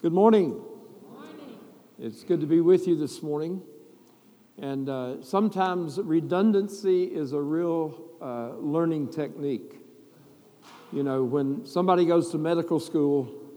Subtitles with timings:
[0.00, 0.62] Good morning.
[1.98, 3.60] It's good to be with you this morning.
[4.56, 9.80] And uh, sometimes redundancy is a real uh, learning technique.
[10.92, 13.50] You know, when somebody goes to medical school,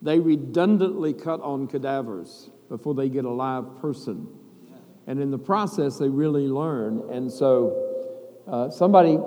[0.00, 4.28] they redundantly cut on cadavers before they get a live person.
[5.06, 7.02] And in the process, they really learn.
[7.10, 9.18] And so, uh, somebody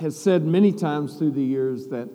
[0.00, 2.08] has said many times through the years that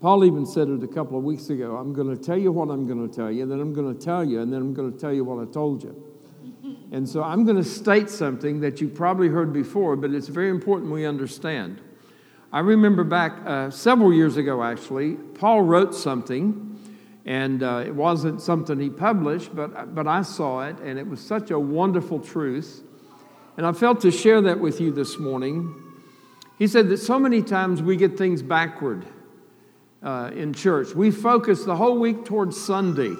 [0.00, 2.68] Paul even said it a couple of weeks ago I'm going to tell you what
[2.68, 4.74] I'm going to tell you, and then I'm going to tell you, and then I'm
[4.74, 6.02] going to tell you what I told you.
[6.92, 10.50] And so I'm going to state something that you probably heard before, but it's very
[10.50, 11.80] important we understand.
[12.52, 16.78] I remember back uh, several years ago, actually, Paul wrote something,
[17.24, 21.20] and uh, it wasn't something he published, but, but I saw it, and it was
[21.20, 22.84] such a wonderful truth.
[23.56, 25.74] And I felt to share that with you this morning.
[26.56, 29.06] He said that so many times we get things backward
[30.06, 30.94] uh, in church.
[30.94, 33.14] We focus the whole week towards Sunday.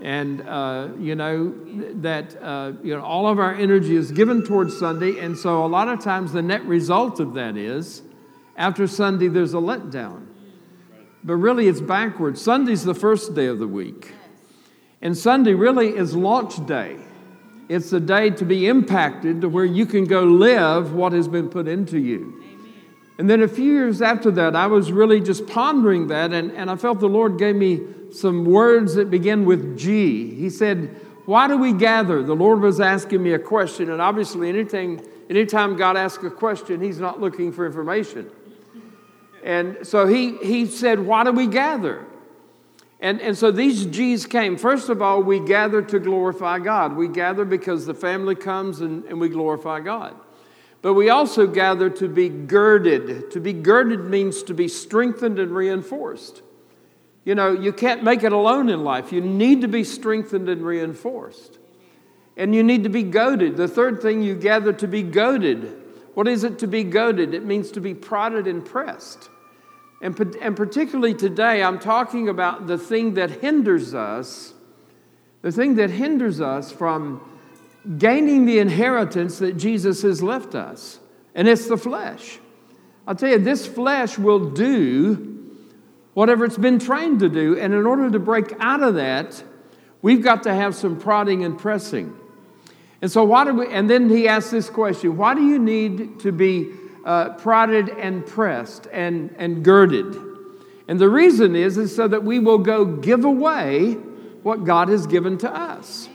[0.00, 1.54] And, uh, you know,
[2.00, 5.18] that, uh, you know, all of our energy is given towards Sunday.
[5.18, 8.02] And so a lot of times the net result of that is
[8.56, 10.26] after Sunday, there's a letdown.
[11.22, 12.40] But really, it's backwards.
[12.40, 14.12] Sunday's the first day of the week.
[15.02, 16.96] And Sunday really is launch day.
[17.68, 21.50] It's the day to be impacted to where you can go live what has been
[21.50, 22.42] put into you.
[23.18, 26.70] And then a few years after that, I was really just pondering that, and, and
[26.70, 27.80] I felt the Lord gave me
[28.12, 30.34] some words that begin with G.
[30.34, 32.22] He said, Why do we gather?
[32.22, 36.80] The Lord was asking me a question, and obviously, anything, anytime God asks a question,
[36.80, 38.30] He's not looking for information.
[39.42, 42.06] And so he, he said, Why do we gather?
[43.00, 44.56] And, and so these G's came.
[44.56, 46.96] First of all, we gather to glorify God.
[46.96, 50.16] We gather because the family comes and, and we glorify God.
[50.80, 53.32] But we also gather to be girded.
[53.32, 56.42] To be girded means to be strengthened and reinforced.
[57.24, 59.12] You know, you can't make it alone in life.
[59.12, 61.58] You need to be strengthened and reinforced.
[62.36, 63.56] And you need to be goaded.
[63.56, 65.82] The third thing, you gather to be goaded.
[66.14, 67.34] What is it to be goaded?
[67.34, 69.28] It means to be prodded and pressed.
[70.00, 74.54] And, and particularly today, I'm talking about the thing that hinders us,
[75.42, 77.27] the thing that hinders us from
[77.96, 80.98] gaining the inheritance that Jesus has left us,
[81.34, 82.38] and it's the flesh.
[83.06, 85.56] I'll tell you, this flesh will do
[86.12, 89.42] whatever it's been trained to do, and in order to break out of that,
[90.02, 92.14] we've got to have some prodding and pressing.
[93.00, 93.68] And so, why do we?
[93.68, 96.72] And then he asked this question: Why do you need to be
[97.04, 100.16] uh, prodded and pressed and and girded?
[100.88, 103.92] And the reason is is so that we will go give away
[104.42, 106.08] what God has given to us.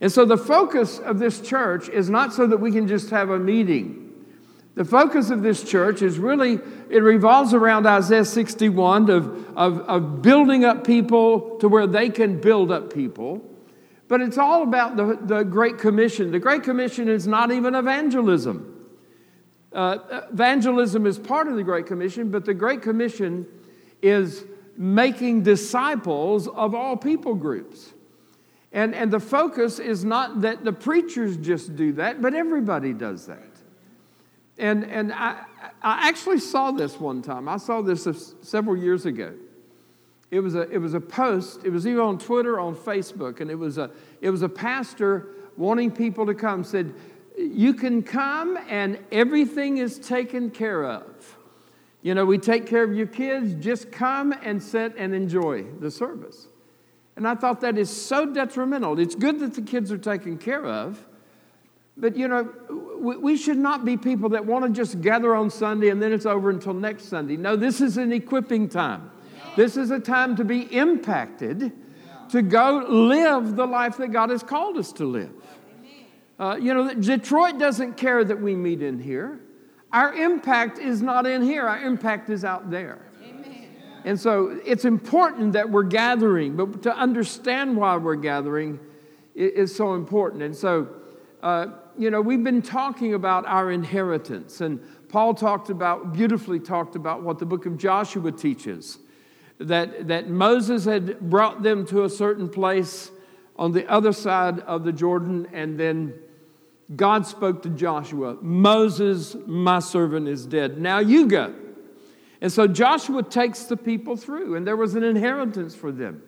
[0.00, 3.30] And so the focus of this church is not so that we can just have
[3.30, 4.04] a meeting.
[4.76, 10.22] The focus of this church is really, it revolves around Isaiah 61 of, of, of
[10.22, 13.42] building up people to where they can build up people.
[14.06, 16.30] But it's all about the, the Great Commission.
[16.30, 18.88] The Great Commission is not even evangelism.
[19.72, 23.46] Uh, evangelism is part of the Great Commission, but the Great Commission
[24.00, 24.44] is
[24.76, 27.92] making disciples of all people groups.
[28.72, 33.26] And, and the focus is not that the preachers just do that, but everybody does
[33.26, 33.42] that.
[34.58, 35.44] And, and I,
[35.82, 37.48] I actually saw this one time.
[37.48, 39.34] I saw this several years ago.
[40.30, 43.40] It was, a, it was a post, it was either on Twitter or on Facebook,
[43.40, 43.90] and it was, a,
[44.20, 46.92] it was a pastor wanting people to come, said,
[47.38, 51.36] You can come and everything is taken care of.
[52.02, 55.90] You know, we take care of your kids, just come and sit and enjoy the
[55.90, 56.48] service.
[57.18, 59.00] And I thought that is so detrimental.
[59.00, 61.04] It's good that the kids are taken care of,
[61.96, 62.48] but you know,
[62.96, 66.26] we should not be people that want to just gather on Sunday and then it's
[66.26, 67.36] over until next Sunday.
[67.36, 69.10] No, this is an equipping time.
[69.56, 71.72] This is a time to be impacted,
[72.30, 75.32] to go live the life that God has called us to live.
[76.38, 79.40] Uh, you know, Detroit doesn't care that we meet in here.
[79.92, 83.07] Our impact is not in here, our impact is out there.
[84.08, 88.80] And so it's important that we're gathering, but to understand why we're gathering
[89.34, 90.42] is so important.
[90.42, 90.88] And so,
[91.42, 91.66] uh,
[91.98, 97.20] you know, we've been talking about our inheritance, and Paul talked about, beautifully talked about
[97.20, 98.98] what the book of Joshua teaches
[99.58, 103.10] that, that Moses had brought them to a certain place
[103.56, 106.14] on the other side of the Jordan, and then
[106.96, 110.78] God spoke to Joshua Moses, my servant, is dead.
[110.78, 111.54] Now you go.
[112.40, 116.22] And so Joshua takes the people through, and there was an inheritance for them.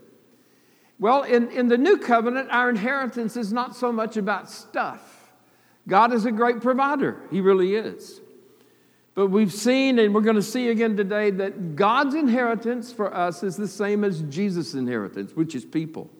[0.98, 5.32] Well, in, in the new covenant, our inheritance is not so much about stuff.
[5.88, 8.20] God is a great provider, He really is.
[9.14, 13.42] But we've seen, and we're going to see again today, that God's inheritance for us
[13.42, 16.10] is the same as Jesus' inheritance, which is people.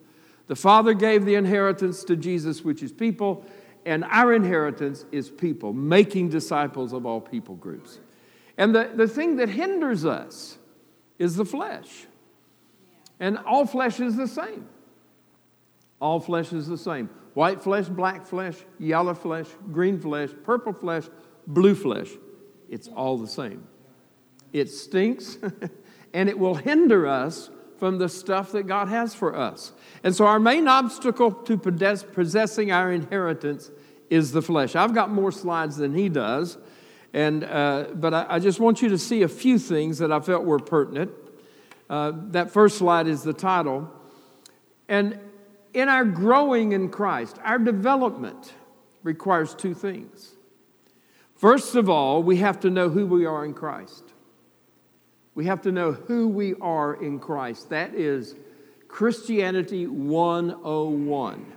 [0.47, 3.45] The Father gave the inheritance to Jesus, which is people,
[3.87, 8.01] and our inheritance is people, making disciples of all people groups.
[8.61, 10.59] And the, the thing that hinders us
[11.19, 12.07] is the flesh.
[13.19, 14.69] And all flesh is the same.
[15.99, 21.05] All flesh is the same white flesh, black flesh, yellow flesh, green flesh, purple flesh,
[21.47, 22.11] blue flesh.
[22.69, 23.67] It's all the same.
[24.53, 25.39] It stinks
[26.13, 27.49] and it will hinder us
[27.79, 29.73] from the stuff that God has for us.
[30.05, 33.71] And so, our main obstacle to possessing our inheritance
[34.11, 34.77] is the flesh.
[34.77, 36.59] I've got more slides than he does,
[37.13, 40.21] and, uh, but I, I, just want you to see a few things that I
[40.21, 41.11] felt were pertinent.
[41.89, 43.91] Uh, that first slide is the title.
[44.89, 45.19] And
[45.75, 48.53] in our growing in Christ, our development
[49.03, 50.35] requires two things.
[51.35, 54.05] First of all, we have to know who we are in Christ.
[55.35, 57.71] We have to know who we are in Christ.
[57.71, 58.35] That is
[58.89, 61.53] Christianity 101.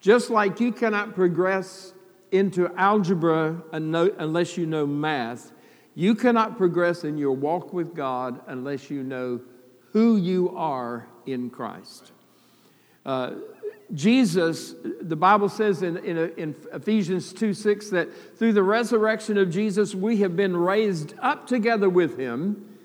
[0.00, 1.92] Just like you cannot progress
[2.32, 5.52] into algebra unless you know math,
[5.94, 9.40] you cannot progress in your walk with God unless you know
[9.92, 12.12] who you are in Christ.
[13.04, 13.34] Uh,
[13.94, 19.48] Jesus, the Bible says in, in, in, Ephesians 2 6 that through the resurrection of
[19.48, 22.78] Jesus, we have been raised up together with him,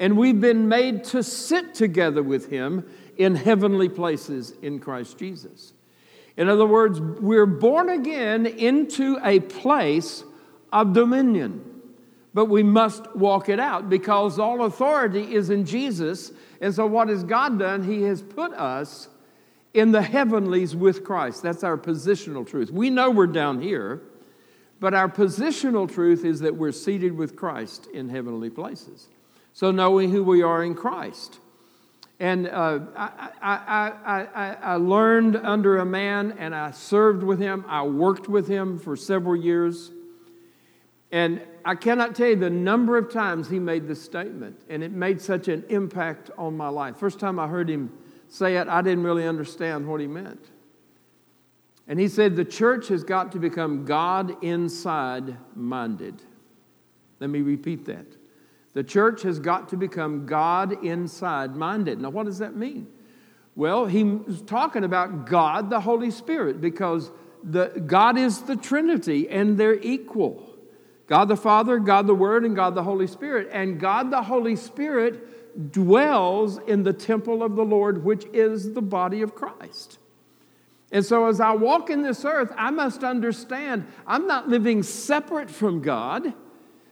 [0.00, 5.74] and we've been made to sit together with him in heavenly places in Christ Jesus.
[6.38, 10.22] In other words, we're born again into a place
[10.72, 11.64] of dominion,
[12.32, 16.30] but we must walk it out because all authority is in Jesus.
[16.60, 17.82] And so, what has God done?
[17.82, 19.08] He has put us
[19.74, 21.42] in the heavenlies with Christ.
[21.42, 22.70] That's our positional truth.
[22.70, 24.00] We know we're down here,
[24.78, 29.08] but our positional truth is that we're seated with Christ in heavenly places.
[29.54, 31.40] So, knowing who we are in Christ.
[32.20, 37.64] And uh, I, I, I, I, learned under a man and I served with him.
[37.68, 39.92] I worked with him for several years.
[41.12, 44.92] And I cannot tell you the number of times he made this statement, and it
[44.92, 46.96] made such an impact on my life.
[46.96, 47.92] First time I heard him
[48.28, 50.44] say it, I didn't really understand what he meant.
[51.86, 56.20] And he said, The church has got to become God inside minded.
[57.20, 58.17] Let me repeat that.
[58.78, 62.00] The church has got to become God inside minded.
[62.00, 62.86] Now, what does that mean?
[63.56, 67.10] Well, he was talking about God, the Holy Spirit, because
[67.42, 70.48] the, God is the Trinity and they're equal.
[71.08, 73.48] God the Father, God the Word, and God the Holy Spirit.
[73.50, 78.80] And God the Holy Spirit dwells in the temple of the Lord, which is the
[78.80, 79.98] body of Christ.
[80.92, 85.50] And so, as I walk in this earth, I must understand I'm not living separate
[85.50, 86.32] from God,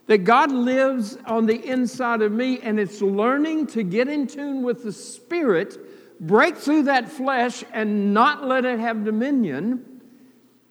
[0.06, 4.62] that God lives on the inside of me, and it's learning to get in tune
[4.62, 5.78] with the Spirit,
[6.20, 9.96] break through that flesh, and not let it have dominion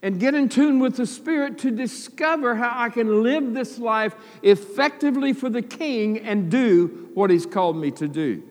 [0.06, 4.16] and get in tune with the Spirit to discover how I can live this life
[4.44, 8.44] effectively for the King and do what He's called me to do.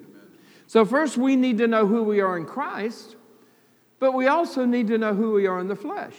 [0.66, 3.14] So, first, we need to know who we are in Christ,
[4.00, 6.14] but we also need to know who we are in the flesh.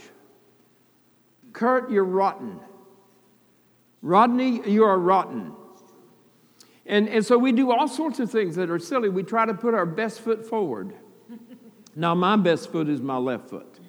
[1.51, 2.59] Kurt, you're rotten.
[4.05, 5.51] Rodney, you are rotten.
[6.85, 9.09] And, and so we do all sorts of things that are silly.
[9.09, 10.93] We try to put our best foot forward.
[11.95, 13.79] Now, my best foot is my left foot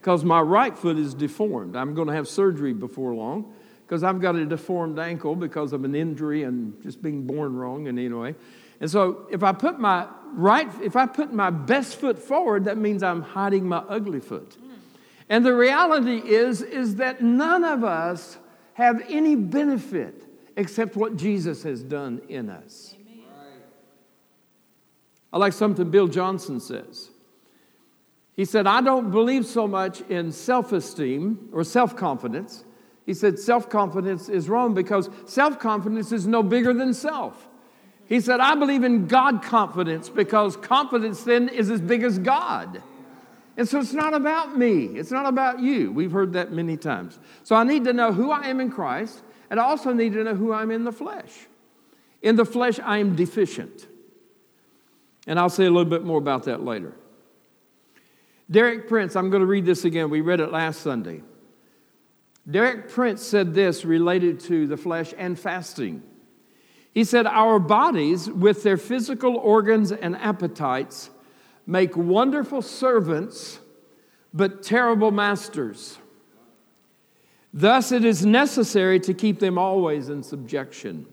[0.00, 1.76] because my right foot is deformed.
[1.76, 3.54] I'm going to have surgery before long
[3.86, 7.86] because I've got a deformed ankle because of an injury and just being born wrong.
[7.86, 8.34] And anyway,
[8.80, 12.76] and so if I put my right, if I put my best foot forward, that
[12.76, 14.56] means I'm hiding my ugly foot.
[15.28, 18.38] And the reality is, is that none of us
[18.78, 20.22] have any benefit
[20.56, 22.94] except what Jesus has done in us.
[25.32, 27.10] I like something Bill Johnson says.
[28.36, 32.64] He said, I don't believe so much in self esteem or self confidence.
[33.04, 37.48] He said, self confidence is wrong because self confidence is no bigger than self.
[38.06, 42.80] He said, I believe in God confidence because confidence then is as big as God.
[43.58, 45.90] And so it's not about me, it's not about you.
[45.90, 47.18] We've heard that many times.
[47.42, 50.22] So I need to know who I am in Christ, and I also need to
[50.22, 51.32] know who I'm in the flesh.
[52.22, 53.88] In the flesh, I am deficient.
[55.26, 56.94] And I'll say a little bit more about that later.
[58.48, 60.08] Derek Prince, I'm going to read this again.
[60.08, 61.22] We read it last Sunday.
[62.48, 66.04] Derek Prince said this related to the flesh and fasting.
[66.94, 71.10] He said, Our bodies, with their physical organs and appetites,
[71.68, 73.60] make wonderful servants,
[74.32, 75.98] but terrible masters.
[77.52, 81.06] Thus, it is necessary to keep them always in subjection.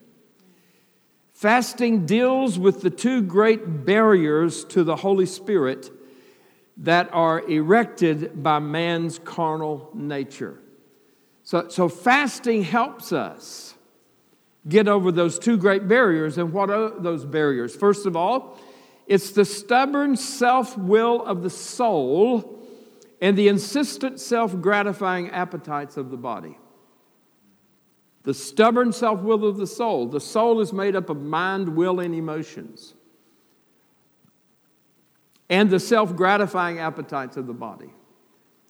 [1.34, 5.92] Fasting deals with the two great barriers to the Holy Spirit
[6.78, 10.58] that are erected by man's carnal nature.
[11.44, 13.76] So, so fasting helps us
[14.68, 16.38] get over those two great barriers.
[16.38, 17.76] And what are those barriers?
[17.76, 18.58] First of all,
[19.08, 22.64] it's the stubborn self will of the soul
[23.22, 26.58] and the insistent self gratifying appetites of the body.
[28.24, 30.08] The stubborn self will of the soul.
[30.08, 32.96] The soul is made up of mind, will, and emotions.
[35.48, 37.94] And the self gratifying appetites of the body.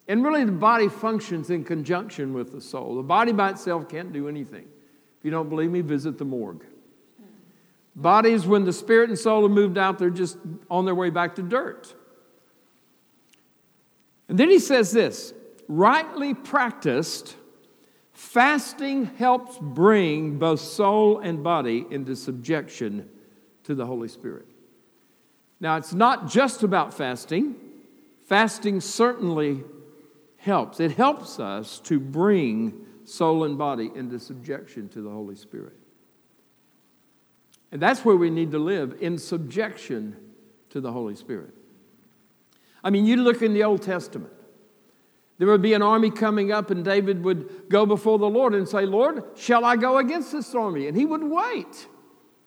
[0.07, 2.95] And really, the body functions in conjunction with the soul.
[2.95, 4.67] The body by itself can't do anything.
[5.17, 6.65] If you don't believe me, visit the morgue.
[7.95, 10.37] Bodies, when the spirit and soul have moved out, they're just
[10.69, 11.95] on their way back to dirt.
[14.27, 15.33] And then he says this
[15.67, 17.35] rightly practiced,
[18.11, 23.09] fasting helps bring both soul and body into subjection
[23.63, 24.45] to the Holy Spirit.
[25.59, 27.55] Now, it's not just about fasting,
[28.25, 29.63] fasting certainly
[30.37, 30.79] helps.
[30.79, 35.77] It helps us to bring soul and body into subjection to the Holy Spirit.
[37.71, 40.15] And that's where we need to live in subjection
[40.69, 41.53] to the Holy Spirit.
[42.83, 44.31] I mean, you look in the Old Testament.
[45.37, 48.67] There would be an army coming up, and David would go before the Lord and
[48.67, 50.87] say, Lord, shall I go against this army?
[50.87, 51.87] And he would wait.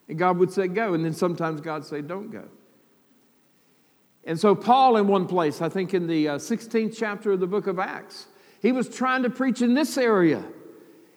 [0.07, 0.95] And God would say, Go.
[0.95, 2.45] And then sometimes God say, Don't go.
[4.23, 7.47] And so, Paul, in one place, I think in the 16th uh, chapter of the
[7.47, 8.27] book of Acts,
[8.61, 10.43] he was trying to preach in this area.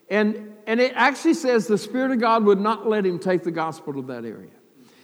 [0.09, 3.51] And, and it actually says the Spirit of God would not let him take the
[3.51, 4.51] gospel to that area.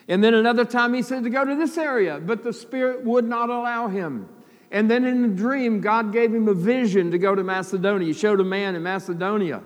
[0.09, 3.27] And then another time he said to go to this area, but the Spirit would
[3.27, 4.29] not allow him.
[4.71, 8.07] And then in a dream, God gave him a vision to go to Macedonia.
[8.07, 9.63] He showed a man in Macedonia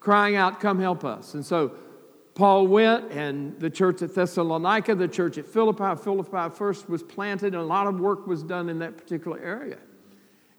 [0.00, 1.34] crying out, Come help us.
[1.34, 1.72] And so
[2.34, 7.54] Paul went, and the church at Thessalonica, the church at Philippi, Philippi first was planted,
[7.54, 9.78] and a lot of work was done in that particular area.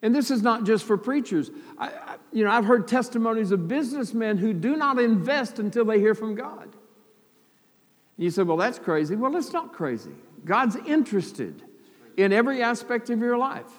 [0.02, 1.50] And this is not just for preachers.
[1.78, 6.00] I, I, you know, I've heard testimonies of businessmen who do not invest until they
[6.00, 6.70] hear from God.
[8.18, 9.16] You say, well, that's crazy.
[9.16, 10.12] Well, it's not crazy.
[10.46, 11.64] God's interested
[12.16, 13.72] in every aspect of your life.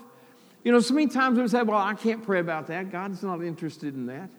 [0.65, 2.91] You know, so many times we say, well, I can't pray about that.
[2.91, 4.31] God's not interested in that.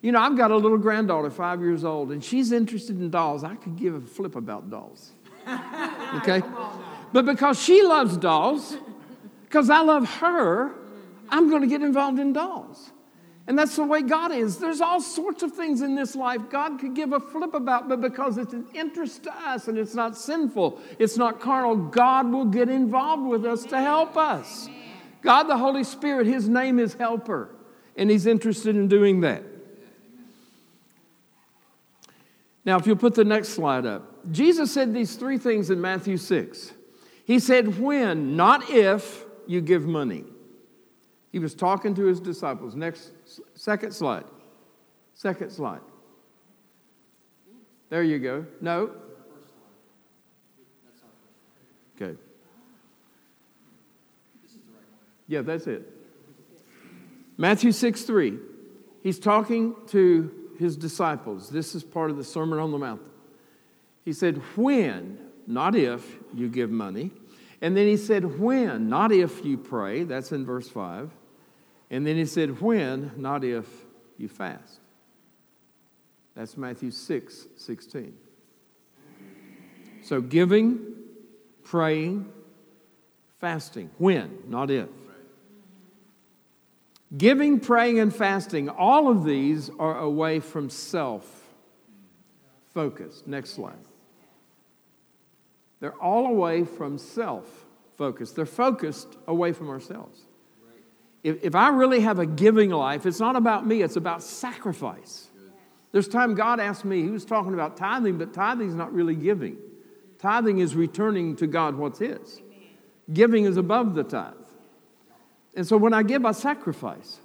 [0.00, 3.42] You know, I've got a little granddaughter, five years old, and she's interested in dolls.
[3.42, 5.12] I could give a flip about dolls.
[6.14, 6.40] Okay?
[7.12, 8.78] But because she loves dolls,
[9.44, 10.72] because I love her,
[11.30, 12.90] I'm going to get involved in dolls.
[13.48, 14.58] And that's the way God is.
[14.58, 18.02] There's all sorts of things in this life God could give a flip about, but
[18.02, 22.44] because it's an interest to us and it's not sinful, it's not carnal, God will
[22.44, 24.68] get involved with us to help us.
[25.22, 27.48] God, the Holy Spirit, His name is Helper,
[27.96, 29.42] and He's interested in doing that.
[32.66, 36.18] Now, if you'll put the next slide up, Jesus said these three things in Matthew
[36.18, 36.72] 6.
[37.24, 40.24] He said, When, not if, you give money.
[41.32, 42.74] He was talking to his disciples.
[42.74, 43.12] Next,
[43.54, 44.24] second slide.
[45.14, 45.80] Second slide.
[47.90, 48.46] There you go.
[48.60, 48.90] No.
[52.00, 52.16] Okay.
[55.26, 55.82] Yeah, that's it.
[57.36, 58.38] Matthew 6 3.
[59.02, 61.50] He's talking to his disciples.
[61.50, 63.02] This is part of the Sermon on the Mount.
[64.04, 67.10] He said, When, not if, you give money.
[67.60, 70.04] And then he said, When, not if you pray.
[70.04, 71.10] That's in verse 5.
[71.90, 73.66] And then he said, When, not if
[74.16, 74.80] you fast.
[76.34, 78.14] That's Matthew 6 16.
[80.02, 80.94] So giving,
[81.64, 82.30] praying,
[83.40, 83.90] fasting.
[83.98, 84.88] When, not if.
[87.16, 91.24] Giving, praying, and fasting, all of these are away from self
[92.74, 93.22] focus.
[93.26, 93.78] Next slide.
[95.80, 97.66] They're all away from self
[97.96, 98.32] focus.
[98.32, 100.27] They're focused away from ourselves.
[101.22, 105.28] If, if I really have a giving life, it's not about me, it's about sacrifice.
[105.90, 109.16] There's time God asked me, He was talking about tithing, but tithing is not really
[109.16, 109.56] giving.
[110.18, 112.40] Tithing is returning to God what's His.
[113.12, 114.34] Giving is above the tithe.
[115.54, 117.20] And so when I give, I sacrifice.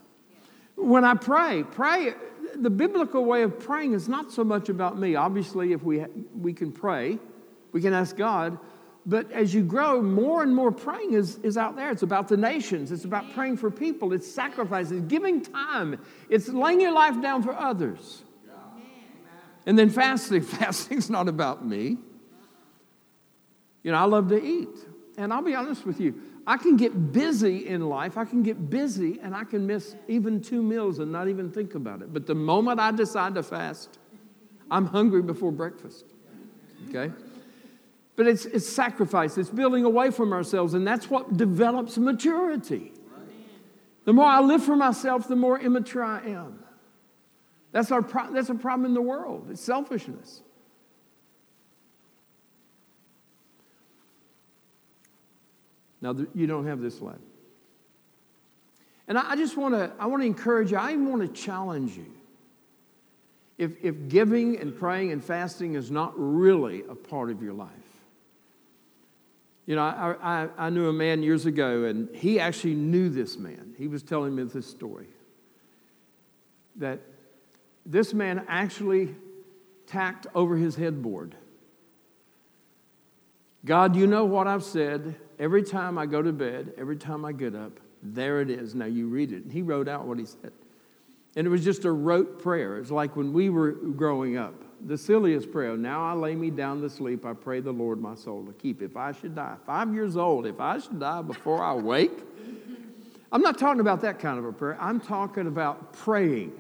[0.75, 2.13] When I pray, pray,
[2.55, 5.15] the biblical way of praying is not so much about me.
[5.15, 6.05] Obviously, if we,
[6.39, 7.19] we can pray,
[7.71, 8.57] we can ask God.
[9.05, 11.91] But as you grow, more and more praying is, is out there.
[11.91, 16.79] It's about the nations, it's about praying for people, it's sacrifices, giving time, it's laying
[16.79, 18.23] your life down for others.
[19.65, 20.41] And then fasting.
[20.41, 21.97] Fasting's not about me.
[23.81, 24.77] You know, I love to eat.
[25.17, 28.17] And I'll be honest with you, I can get busy in life.
[28.17, 31.75] I can get busy and I can miss even two meals and not even think
[31.75, 32.13] about it.
[32.13, 33.99] But the moment I decide to fast,
[34.69, 36.05] I'm hungry before breakfast.
[36.89, 37.13] Okay?
[38.15, 42.93] But it's, it's sacrifice, it's building away from ourselves, and that's what develops maturity.
[44.05, 46.59] The more I live for myself, the more immature I am.
[47.71, 49.47] That's, our pro- that's a problem in the world.
[49.49, 50.41] It's selfishness.
[56.01, 57.19] Now, you don't have this left.
[59.07, 62.11] And I just want to, I want to encourage you, I want to challenge you.
[63.57, 67.69] If, if giving and praying and fasting is not really a part of your life,
[69.65, 73.37] you know, I, I, I knew a man years ago, and he actually knew this
[73.37, 73.75] man.
[73.77, 75.07] He was telling me this story
[76.75, 76.99] that
[77.85, 79.15] this man actually
[79.85, 81.35] tacked over his headboard
[83.65, 87.31] God, you know what I've said every time I go to bed, every time I
[87.31, 87.79] get up.
[88.01, 88.75] There it is.
[88.75, 89.43] Now you read it.
[89.43, 90.51] And he wrote out what he said.
[91.35, 92.77] And it was just a rote prayer.
[92.77, 94.53] It's like when we were growing up,
[94.85, 95.77] the silliest prayer.
[95.77, 97.25] Now I lay me down to sleep.
[97.25, 98.81] I pray the Lord my soul to keep.
[98.81, 102.19] If I should die, five years old, if I should die before I wake,
[103.31, 104.77] I'm not talking about that kind of a prayer.
[104.79, 106.53] I'm talking about praying.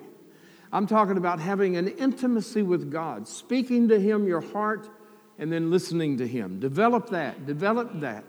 [0.71, 4.89] I'm talking about having an intimacy with God, speaking to Him your heart,
[5.37, 6.59] and then listening to Him.
[6.59, 8.25] Develop that, develop that.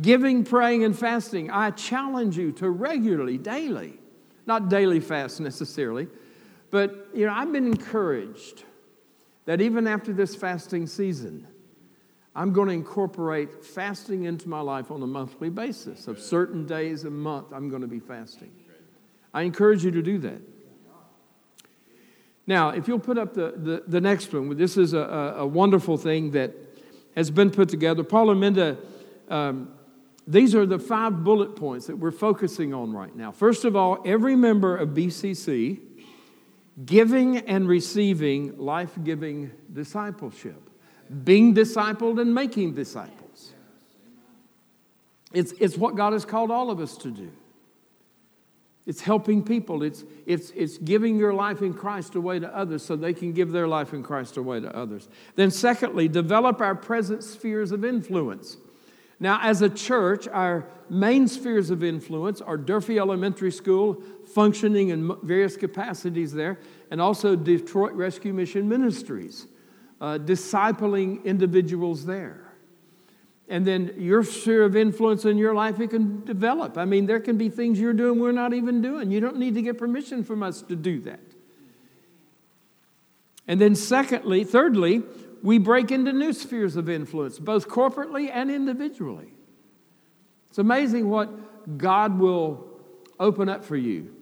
[0.00, 1.50] Giving, praying, and fasting.
[1.50, 3.98] I challenge you to regularly, daily,
[4.46, 6.06] not daily fast necessarily,
[6.70, 8.64] but you know, I've been encouraged
[9.50, 11.44] that even after this fasting season,
[12.36, 16.06] I'm going to incorporate fasting into my life on a monthly basis.
[16.06, 18.52] Of certain days a month, I'm going to be fasting.
[19.34, 20.40] I encourage you to do that.
[22.46, 25.96] Now, if you'll put up the, the, the next one, this is a, a, wonderful
[25.96, 26.54] thing that
[27.16, 28.04] has been put together.
[28.04, 28.78] Paul and Minda,
[29.28, 29.72] um,
[30.28, 33.32] these are the five bullet points that we're focusing on right now.
[33.32, 35.80] First of all, every member of BCC
[36.84, 40.70] giving and receiving life giving discipleship,
[41.24, 43.52] being discipled and making disciples.
[45.32, 47.30] It's, it's what God has called all of us to do.
[48.86, 49.82] It's helping people.
[49.82, 53.52] It's, it's, it's giving your life in Christ away to others so they can give
[53.52, 55.08] their life in Christ away to others.
[55.36, 58.56] Then, secondly, develop our present spheres of influence.
[59.20, 64.02] Now, as a church, our main spheres of influence are Durfee Elementary School,
[64.34, 66.58] functioning in various capacities there,
[66.90, 69.46] and also Detroit Rescue Mission Ministries,
[70.00, 72.50] uh, discipling individuals there.
[73.48, 76.78] And then your sphere of influence in your life it can develop.
[76.78, 79.10] I mean there can be things you're doing we're not even doing.
[79.10, 81.20] You don't need to get permission from us to do that.
[83.48, 85.02] And then secondly thirdly
[85.42, 89.32] we break into new spheres of influence both corporately and individually.
[90.50, 92.68] It's amazing what god will
[93.18, 94.14] open up for you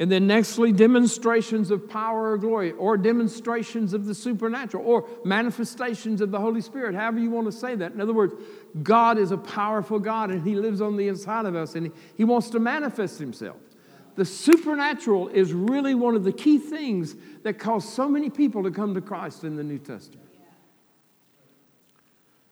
[0.00, 6.20] and then, nextly, demonstrations of power or glory, or demonstrations of the supernatural, or manifestations
[6.20, 7.92] of the Holy Spirit, however you want to say that.
[7.92, 8.34] In other words,
[8.80, 12.22] God is a powerful God and He lives on the inside of us and He,
[12.22, 13.56] wants to manifest Himself.
[14.14, 18.70] The supernatural is really one of the key things that caused so many people to
[18.70, 20.28] come to Christ in the New Testament.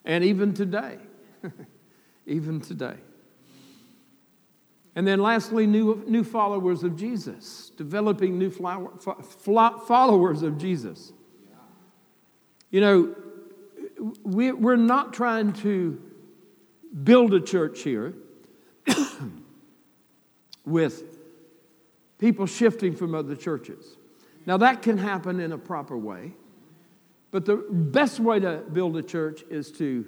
[0.04, 0.98] And even today,
[2.26, 2.96] even today.
[4.96, 11.12] And then lastly, new, new followers of Jesus, developing new flower, followers of Jesus.
[12.70, 13.14] You know,
[14.24, 16.00] we, we're not trying to
[17.04, 18.14] build a church here
[20.64, 21.18] with
[22.18, 23.98] people shifting from other churches.
[24.46, 26.32] Now, that can happen in a proper way,
[27.30, 30.06] but the best way to build a church is to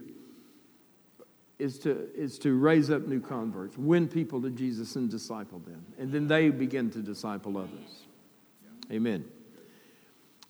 [1.58, 5.84] is to, is to raise up new converts, win people to Jesus and disciple them.
[5.98, 8.04] And then they begin to disciple others.
[8.92, 9.24] Amen.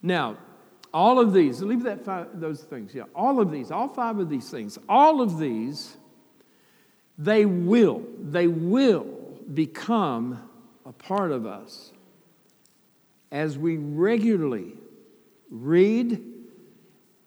[0.03, 0.37] Now,
[0.93, 4.29] all of these, leave that five, those things, yeah, all of these, all five of
[4.29, 5.97] these things, all of these,
[7.17, 9.05] they will, they will
[9.53, 10.41] become
[10.87, 11.93] a part of us
[13.31, 14.75] as we regularly
[15.51, 16.23] read,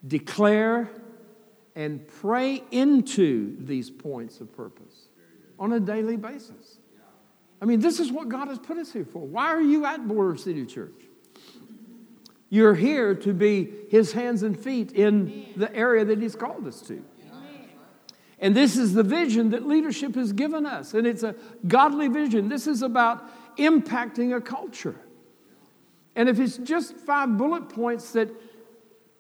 [0.07, 0.89] declare,
[1.75, 5.07] and pray into these points of purpose
[5.59, 6.79] on a daily basis.
[7.61, 9.19] I mean, this is what God has put us here for.
[9.19, 11.03] Why are you at Border City Church?
[12.49, 16.81] You're here to be His hands and feet in the area that He's called us
[16.81, 17.03] to.
[18.39, 20.95] And this is the vision that leadership has given us.
[20.95, 21.35] And it's a
[21.67, 22.49] godly vision.
[22.49, 23.23] This is about
[23.57, 24.99] impacting a culture.
[26.15, 28.29] And if it's just five bullet points that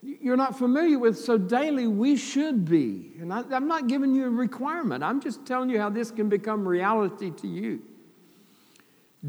[0.01, 3.11] you're not familiar with, so daily we should be.
[3.19, 6.29] And I, am not giving you a requirement, I'm just telling you how this can
[6.29, 7.81] become reality to you.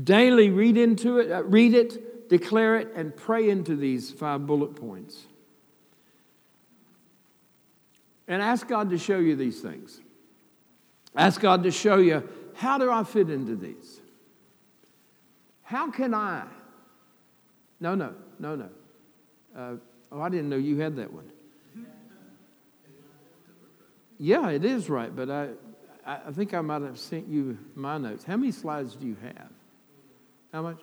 [0.02, 4.74] Daily read into it, uh, read it, declare it, and pray into these five bullet
[4.74, 5.26] points.
[8.26, 10.00] And ask God to show you these things.
[11.14, 14.00] Ask God to show you how do I fit into these?
[15.62, 16.44] How can I?
[17.80, 18.68] No, no, no, no.
[19.54, 19.74] Uh,
[20.12, 21.30] oh, I didn't know you had that one.
[24.18, 25.48] Yeah, it is right, but I,
[26.06, 28.22] I think I might have sent you my notes.
[28.24, 29.50] How many slides do you have?
[30.52, 30.78] How much?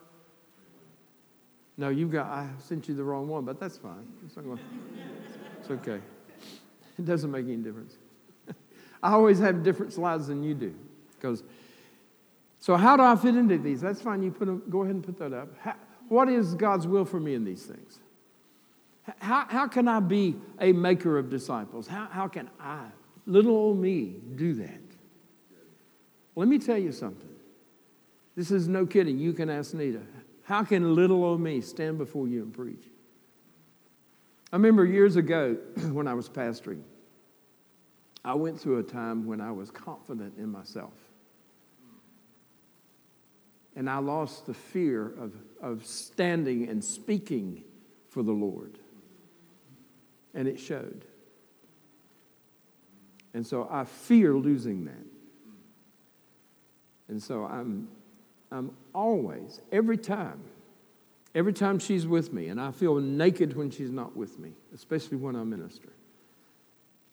[1.78, 2.26] No, you've got.
[2.26, 4.06] I sent you the wrong one, but that's fine.
[4.26, 4.60] It's, going,
[5.62, 6.02] it's okay.
[6.98, 7.96] It doesn't make any difference.
[9.04, 10.76] I always have different slides than you do,
[11.16, 11.44] because.
[12.62, 13.80] So how do I fit into these?
[13.80, 14.22] That's fine.
[14.22, 14.64] You put them.
[14.70, 15.48] Go ahead and put that up.
[15.62, 15.76] How,
[16.10, 18.00] what is God's will for me in these things?
[19.20, 21.88] How, how can I be a maker of disciples?
[21.88, 22.86] How, how can I,
[23.26, 24.82] little old me, do that?
[26.36, 27.30] Let me tell you something.
[28.36, 29.20] This is no kidding.
[29.20, 30.02] You can ask Nita.
[30.44, 32.84] How can little old me stand before you and preach?
[34.52, 35.58] I remember years ago
[35.92, 36.82] when I was pastoring,
[38.24, 40.94] I went through a time when I was confident in myself.
[43.76, 47.64] And I lost the fear of, of standing and speaking
[48.10, 48.80] for the Lord.
[50.34, 51.06] And it showed.
[53.34, 55.06] And so I fear losing that.
[57.08, 57.88] And so I'm,
[58.52, 60.42] I'm always, every time,
[61.34, 65.18] every time she's with me, and I feel naked when she's not with me, especially
[65.18, 65.90] when I minister.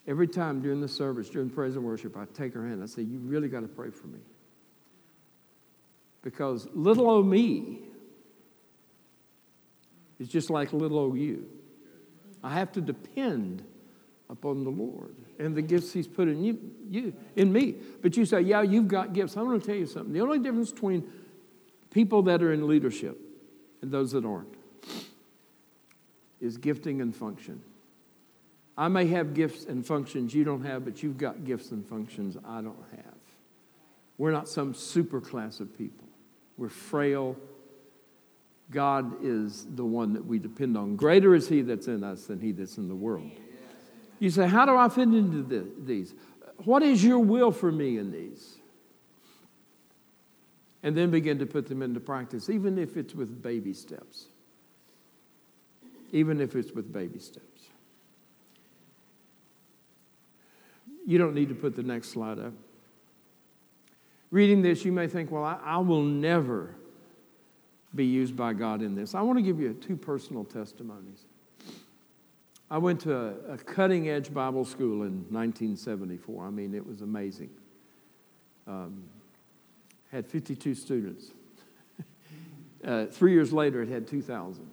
[0.06, 2.82] Every time during the service, during praise and worship, I take her hand.
[2.82, 4.20] I say, You really got to pray for me.
[6.22, 7.80] Because little old me
[10.18, 11.46] is just like little old you.
[12.46, 13.64] I have to depend
[14.30, 17.74] upon the Lord and the gifts He's put in you, you in me.
[18.00, 19.36] But you say, yeah, you've got gifts.
[19.36, 20.12] I'm going to tell you something.
[20.12, 21.10] The only difference between
[21.90, 23.18] people that are in leadership
[23.82, 24.54] and those that aren't
[26.40, 27.60] is gifting and function.
[28.78, 32.36] I may have gifts and functions you don't have, but you've got gifts and functions
[32.46, 33.14] I don't have.
[34.18, 36.06] We're not some super class of people.
[36.56, 37.36] We're frail.
[38.70, 40.96] God is the one that we depend on.
[40.96, 43.30] Greater is He that's in us than He that's in the world.
[44.18, 46.14] You say, How do I fit into these?
[46.64, 48.56] What is your will for me in these?
[50.82, 54.26] And then begin to put them into practice, even if it's with baby steps.
[56.12, 57.46] Even if it's with baby steps.
[61.04, 62.52] You don't need to put the next slide up.
[64.30, 66.74] Reading this, you may think, well, I, I will never
[67.94, 69.14] be used by God in this.
[69.14, 71.24] I want to give you two personal testimonies.
[72.70, 76.44] I went to a, a cutting edge Bible school in 1974.
[76.46, 77.50] I mean, it was amazing.
[78.66, 79.04] Um,
[80.10, 81.30] had 52 students.
[82.84, 84.68] uh, three years later, it had 2,000.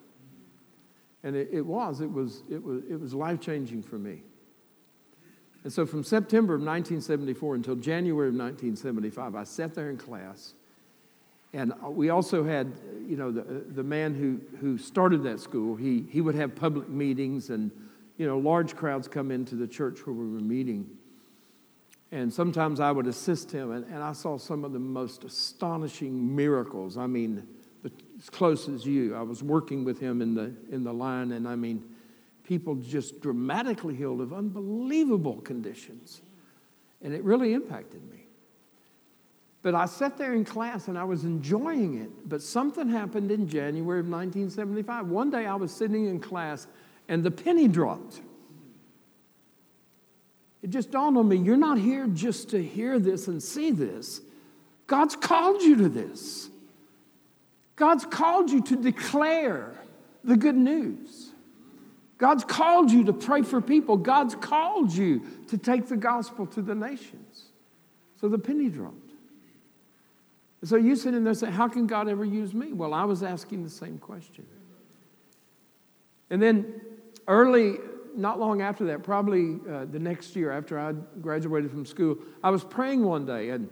[1.23, 4.23] And it, it, was, it was, it was, it was life changing for me.
[5.63, 10.56] And so from September of 1974 until January of 1975, I sat there in class.
[11.54, 12.74] And we also had,
[13.08, 16.89] you know, the, the man who, who started that school, he, he would have public
[16.89, 17.70] meetings and,
[18.18, 20.89] you know, large crowds come into the church where we were meeting.
[22.12, 26.36] And sometimes I would assist him, and, and I saw some of the most astonishing
[26.36, 26.96] miracles.
[26.96, 27.48] I mean,
[28.18, 29.16] as close as you.
[29.16, 31.84] I was working with him in the, in the line, and I mean,
[32.44, 36.22] people just dramatically healed of unbelievable conditions.
[37.02, 38.22] And it really impacted me.
[39.63, 42.12] But I sat there in class and I was enjoying it.
[42.28, 45.08] But something happened in January of 1975.
[45.08, 46.67] One day I was sitting in class
[47.08, 48.19] and the penny dropped.
[50.62, 54.21] It just dawned on me you're not here just to hear this and see this.
[54.86, 56.49] God's called you to this.
[57.78, 59.73] God's called you to declare
[60.26, 61.32] the good news.
[62.17, 63.97] God's called you to pray for people.
[63.97, 67.45] God's called you to take the gospel to the nations.
[68.19, 69.03] So the penny dropped.
[70.63, 72.73] So you sit in there and say, How can God ever use me?
[72.73, 74.45] Well, I was asking the same question.
[76.30, 76.82] And then
[77.28, 77.78] early,
[78.15, 82.49] not long after that, probably uh, the next year after I graduated from school, I
[82.49, 83.69] was praying one day and,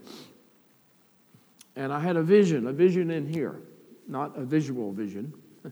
[1.75, 3.61] and I had a vision, a vision in here,
[4.07, 5.33] not a visual vision.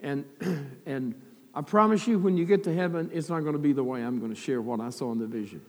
[0.00, 0.24] and,
[0.86, 1.20] and
[1.54, 4.02] I promise you, when you get to heaven, it's not going to be the way
[4.02, 5.62] I'm going to share what I saw in the vision.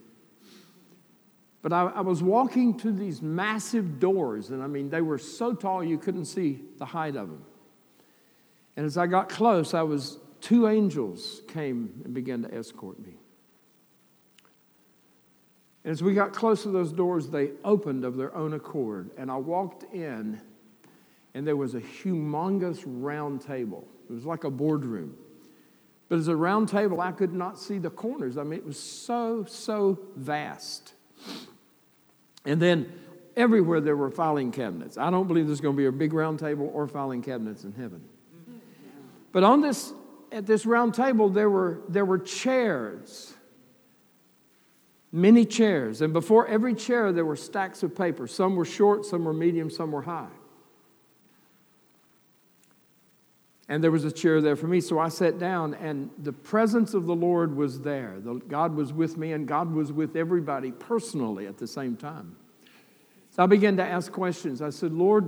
[1.63, 5.53] But I, I, was walking to these massive doors, and I mean, they were so
[5.53, 7.45] tall you couldn't see the height of them.
[8.75, 13.13] And as I got close, I was two angels came and began to escort me.
[15.85, 19.11] And as we got close to those doors, they opened of their own accord.
[19.17, 20.41] And I walked in,
[21.33, 23.87] and there was a humongous round table.
[24.09, 25.15] It was like a boardroom.
[26.09, 28.37] But as a round table, I could not see the corners.
[28.37, 30.93] I mean, it was so, so vast.
[32.45, 32.91] And then
[33.35, 34.97] everywhere there were filing cabinets.
[34.97, 37.73] I don't believe there's going to be a big round table or filing cabinets in
[37.73, 38.03] heaven.
[39.31, 39.93] But on this,
[40.31, 43.33] at this round table, there were, there were chairs
[45.13, 46.01] many chairs.
[46.01, 48.27] And before every chair, there were stacks of paper.
[48.27, 50.27] Some were short, some were medium, some were high.
[53.73, 54.79] And there was a chair there for me.
[54.81, 58.17] So I sat down, and the presence of the Lord was there.
[58.19, 62.35] The, God was with me, and God was with everybody personally at the same time.
[63.31, 64.61] So I began to ask questions.
[64.61, 65.27] I said, Lord,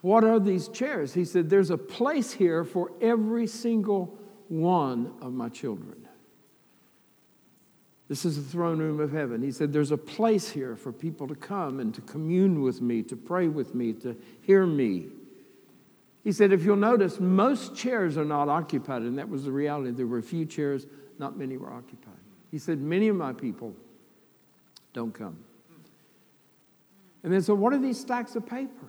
[0.00, 1.12] what are these chairs?
[1.12, 6.08] He said, There's a place here for every single one of my children.
[8.08, 9.42] This is the throne room of heaven.
[9.42, 13.02] He said, There's a place here for people to come and to commune with me,
[13.02, 15.08] to pray with me, to hear me.
[16.22, 19.02] He said, If you'll notice, most chairs are not occupied.
[19.02, 19.90] And that was the reality.
[19.90, 20.86] There were a few chairs,
[21.18, 22.14] not many were occupied.
[22.50, 23.74] He said, Many of my people
[24.92, 25.36] don't come.
[27.22, 28.86] And then, so what are these stacks of paper?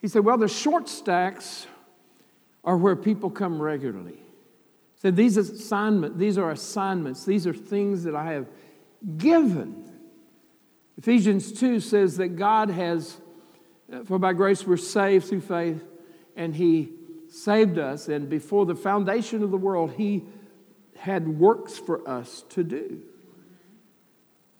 [0.00, 1.66] He said, Well, the short stacks
[2.64, 8.04] are where people come regularly He said, These assignment, these are assignments, these are things
[8.04, 8.46] that I have
[9.16, 9.90] given.
[10.98, 13.20] Ephesians 2 says that God has,
[14.04, 15.82] for by grace we're saved through faith,
[16.36, 16.92] and He
[17.28, 20.24] saved us, and before the foundation of the world, He
[20.96, 23.02] had works for us to do.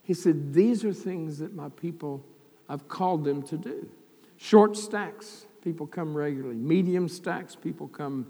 [0.02, 2.24] He said, These are things that my people,
[2.68, 3.88] I've called them to do.
[4.36, 6.56] Short stacks, people come regularly.
[6.56, 8.26] Medium stacks, people come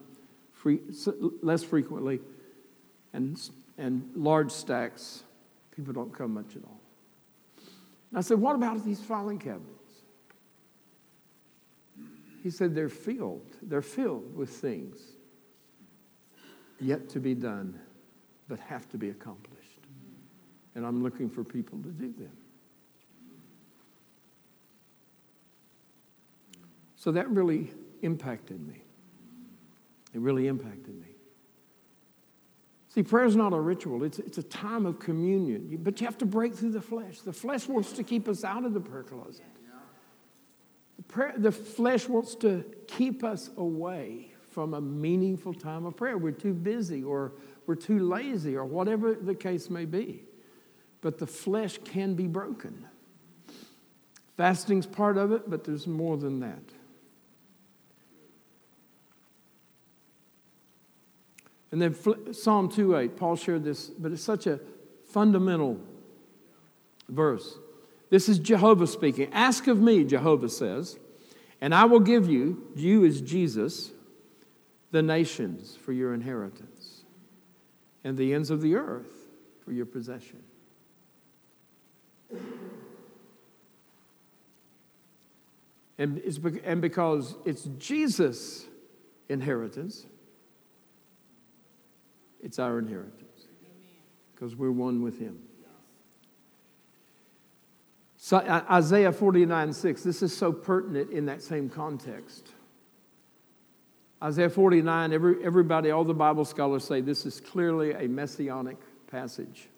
[0.53, 0.81] free,
[1.43, 2.21] less frequently,
[3.12, 3.40] and,
[3.77, 5.25] and large stacks,
[5.75, 6.81] people don't come much at all.
[8.11, 9.84] And I said, What about these filing cabinets?
[12.44, 13.57] He said, They're filled.
[13.62, 14.98] They're filled with things
[16.78, 17.80] yet to be done,
[18.48, 19.80] but have to be accomplished.
[20.74, 22.37] And I'm looking for people to do them.
[26.96, 27.70] So that really
[28.02, 28.83] impacted me.
[30.12, 31.16] It really impacted me.
[32.88, 35.78] See, prayer is not a ritual, it's, it's a time of communion.
[35.83, 37.20] But you have to break through the flesh.
[37.20, 39.46] The flesh wants to keep us out of the prayer closet.
[41.14, 46.18] The, prayer, the flesh wants to keep us away from a meaningful time of prayer.
[46.18, 47.33] We're too busy or
[47.66, 50.24] we're too lazy or whatever the case may be.
[51.03, 52.87] But the flesh can be broken.
[54.37, 56.62] Fasting's part of it, but there's more than that.
[61.70, 61.94] And then
[62.33, 64.59] Psalm 2:8, Paul shared this, but it's such a
[65.07, 65.81] fundamental
[67.09, 67.59] verse.
[68.11, 69.33] This is Jehovah speaking.
[69.33, 70.98] Ask of me, Jehovah says,
[71.64, 73.90] and I will give you, you is Jesus,
[74.90, 77.05] the nations for your inheritance,
[78.05, 79.31] and the ends of the earth
[79.64, 80.42] for your possession.
[85.96, 88.66] And, it's, and because it's Jesus'
[89.31, 90.05] inheritance,
[92.42, 93.46] it's our inheritance
[94.35, 95.38] because we're one with Him.
[98.25, 102.49] So, uh, Isaiah 49 6, this is so pertinent in that same context.
[104.23, 109.69] Isaiah 49, every, everybody, all the Bible scholars say this is clearly a messianic passage.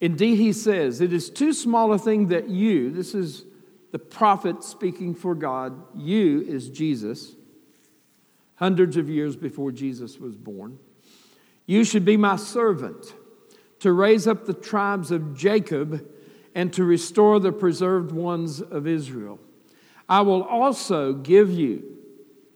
[0.00, 3.44] Indeed, he says, It is too small a thing that you, this is
[3.90, 7.34] the prophet speaking for God, you is Jesus,
[8.54, 10.78] hundreds of years before Jesus was born.
[11.66, 13.12] You should be my servant
[13.80, 16.06] to raise up the tribes of Jacob
[16.54, 19.38] and to restore the preserved ones of Israel.
[20.08, 21.82] I will also give you,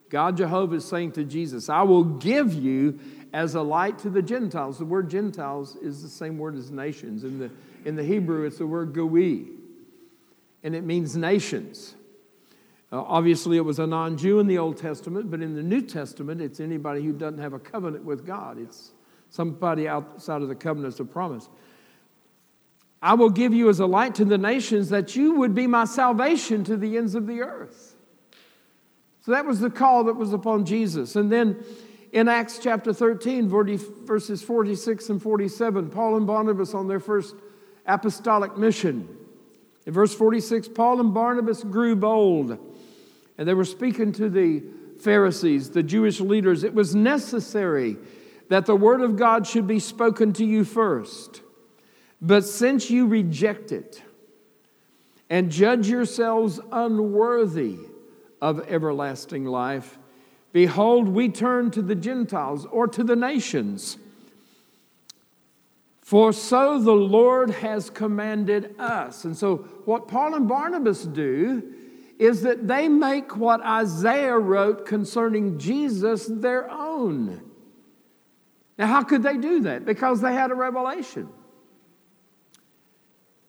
[0.09, 2.99] God Jehovah is saying to Jesus, I will give you
[3.33, 4.79] as a light to the Gentiles.
[4.79, 7.25] The word Gentiles is the same word as nations.
[7.25, 7.51] In the,
[7.85, 9.47] in the Hebrew, it's the word go'i,
[10.63, 11.95] and it means nations.
[12.93, 15.83] Uh, obviously, it was a non Jew in the Old Testament, but in the New
[15.83, 18.59] Testament, it's anybody who doesn't have a covenant with God.
[18.59, 18.91] It's
[19.31, 21.49] somebody outside of the covenants of promise.
[23.03, 25.87] I will give you as a light to the nations that you would be my
[25.87, 27.97] salvation to the ends of the earth.
[29.23, 31.17] So that was the call that was upon Jesus.
[31.17, 31.65] And then
[32.13, 37.35] in Acts chapter 13, verses 46 and 47, Paul and Barnabas on their first
[37.87, 39.09] apostolic mission.
[39.87, 42.59] In verse 46, Paul and Barnabas grew bold
[43.39, 44.63] And they were speaking to the
[45.01, 46.65] Pharisees, the Jewish leaders.
[46.65, 47.97] It was necessary
[48.51, 51.41] that the word of God should be spoken to you first.
[52.21, 54.03] But since you reject it
[55.31, 57.79] and judge yourselves unworthy
[58.43, 59.99] of everlasting life,
[60.53, 63.99] behold, we turn to the Gentiles or to the nations.
[66.03, 69.25] For so the Lord has commanded us.
[69.25, 71.73] And so, what Paul and Barnabas do
[72.19, 77.50] is that they make what Isaiah wrote concerning Jesus their own.
[78.81, 79.85] Now, how could they do that?
[79.85, 81.29] Because they had a revelation.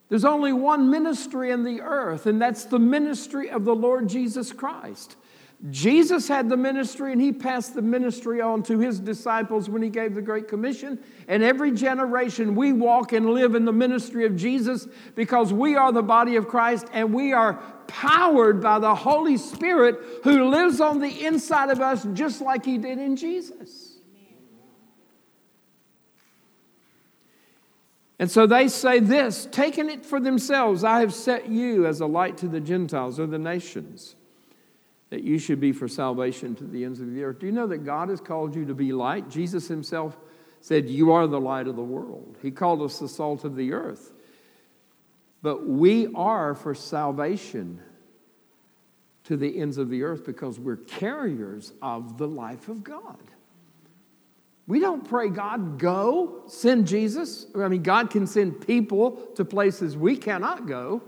[0.10, 4.52] There's only one ministry in the earth, and that's the ministry of the Lord Jesus
[4.52, 5.16] Christ.
[5.70, 9.90] Jesus had the ministry and he passed the ministry on to his disciples when he
[9.90, 11.00] gave the Great Commission.
[11.30, 15.94] And every generation we walk and live in the ministry of Jesus because we are
[15.94, 17.54] the body of Christ and we are
[17.88, 22.80] powered by the Holy Spirit who lives on the inside of us just like he
[22.80, 23.91] did in Jesus.
[28.22, 32.06] And so they say this, taking it for themselves, I have set you as a
[32.06, 34.16] light to the Gentiles or the nations
[35.10, 37.40] that you should be for salvation to the ends of the earth.
[37.40, 39.28] Do you know that God has called you to be light?
[39.28, 40.16] Jesus himself
[40.60, 42.38] said, You are the light of the world.
[42.44, 44.14] He called us the salt of the earth.
[45.42, 47.82] But we are for salvation
[49.24, 53.31] to the ends of the earth because we're carriers of the life of God.
[54.72, 57.46] We don't pray, God, go, send Jesus.
[57.58, 61.02] I mean, God can send people to places we cannot go.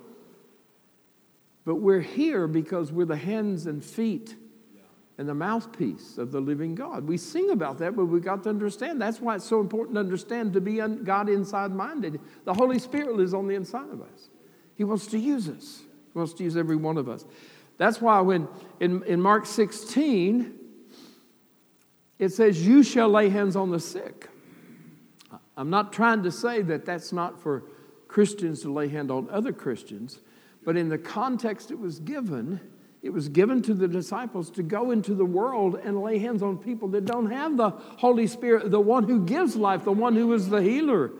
[1.63, 4.35] But we're here because we're the hands and feet
[5.17, 7.07] and the mouthpiece of the living God.
[7.07, 9.01] We sing about that, but we've got to understand.
[9.01, 12.19] That's why it's so important to understand to be God inside minded.
[12.43, 14.27] The Holy Spirit lives on the inside of us.
[14.75, 17.23] He wants to use us, He wants to use every one of us.
[17.77, 18.49] That's why when
[18.81, 20.59] in, in Mark 16,
[22.23, 24.29] it says, You shall lay hands on the sick.
[25.55, 27.63] I'm not trying to say that that's not for
[28.07, 30.19] Christians to lay hand on other Christians.
[30.63, 32.59] But in the context it was given,
[33.01, 36.57] it was given to the disciples to go into the world and lay hands on
[36.57, 40.31] people that don't have the Holy Spirit, the one who gives life, the one who
[40.33, 41.11] is the healer.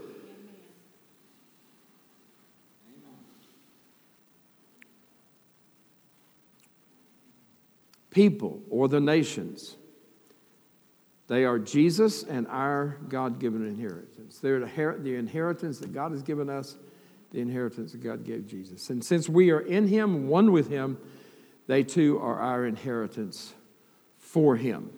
[8.09, 9.75] People or the nations,
[11.27, 14.39] they are Jesus and our God given inheritance.
[14.39, 16.75] They're the inheritance that God has given us
[17.31, 18.89] the inheritance that God gave Jesus.
[18.89, 20.97] And since we are in Him, one with Him,
[21.67, 23.53] they too are our inheritance
[24.19, 24.91] for Him.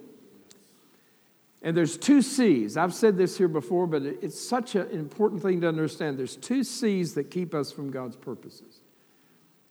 [1.61, 2.77] And there's two C's.
[2.77, 6.19] I've said this here before, but it's such an important thing to understand.
[6.19, 8.81] There's two C's that keep us from God's purposes.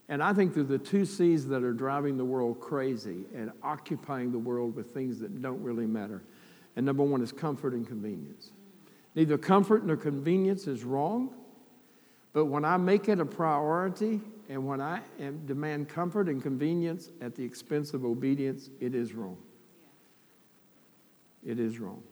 [0.09, 4.33] And I think they're the two C's that are driving the world crazy and occupying
[4.33, 6.23] the world with things that don't really matter.
[6.77, 8.51] And number one is comfort and convenience.
[9.15, 11.33] Neither comfort nor convenience is wrong.
[12.33, 15.01] But when I make it a priority and when I
[15.47, 19.39] demand comfort and convenience at the expense of obedience, it is wrong.
[21.47, 22.03] It is wrong.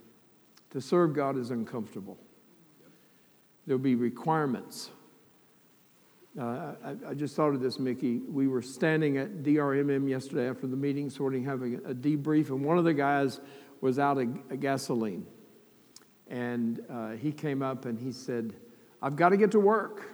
[0.70, 2.16] To serve God is uncomfortable.
[3.66, 4.90] There'll be requirements.
[6.38, 8.18] Uh, I, I, just thought of this, Mickey.
[8.18, 12.79] We were standing at DRMM yesterday after the meeting, sorting, having a debrief, and one
[12.79, 13.40] of the guys
[13.83, 15.27] was out of gasoline.
[16.29, 18.55] And uh, he came up and he said,
[19.03, 20.09] I've got to get to work.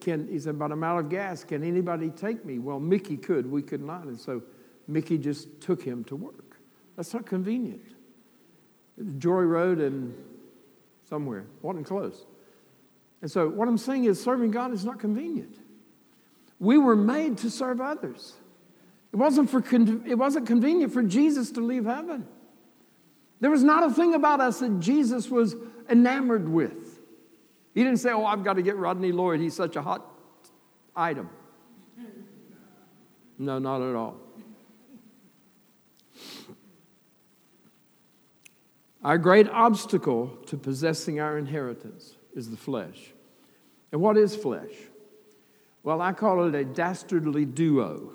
[0.00, 1.42] Can, he said, but I'm out of gas.
[1.42, 2.60] Can anybody take me?
[2.60, 3.50] Well, Mickey could.
[3.50, 4.04] We could not.
[4.04, 4.42] And so
[4.86, 6.58] Mickey just took him to work.
[6.94, 7.82] That's not convenient.
[9.18, 10.14] Joy Road and
[11.08, 12.26] somewhere, wasn't close.
[13.22, 15.56] And so what I'm saying is serving God is not convenient.
[16.60, 18.34] We were made to serve others.
[19.12, 19.64] It wasn't, for
[20.06, 22.26] it wasn't convenient for Jesus to leave heaven.
[23.40, 25.54] There was not a thing about us that Jesus was
[25.88, 27.00] enamored with.
[27.74, 29.40] He didn't say, Oh, I've got to get Rodney Lloyd.
[29.40, 30.04] He's such a hot
[30.94, 31.28] item.
[33.38, 34.16] No, not at all.
[39.04, 43.12] Our great obstacle to possessing our inheritance is the flesh.
[43.92, 44.72] And what is flesh?
[45.82, 48.14] Well, I call it a dastardly duo.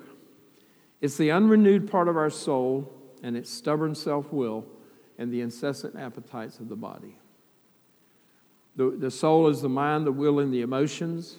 [1.00, 2.92] It's the unrenewed part of our soul
[3.22, 4.66] and its stubborn self will
[5.22, 7.16] and the incessant appetites of the body.
[8.74, 11.36] The, the soul is the mind, the will, and the emotions.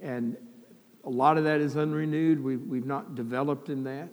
[0.00, 0.34] And
[1.04, 2.42] a lot of that is unrenewed.
[2.42, 4.08] We've, we've not developed in that.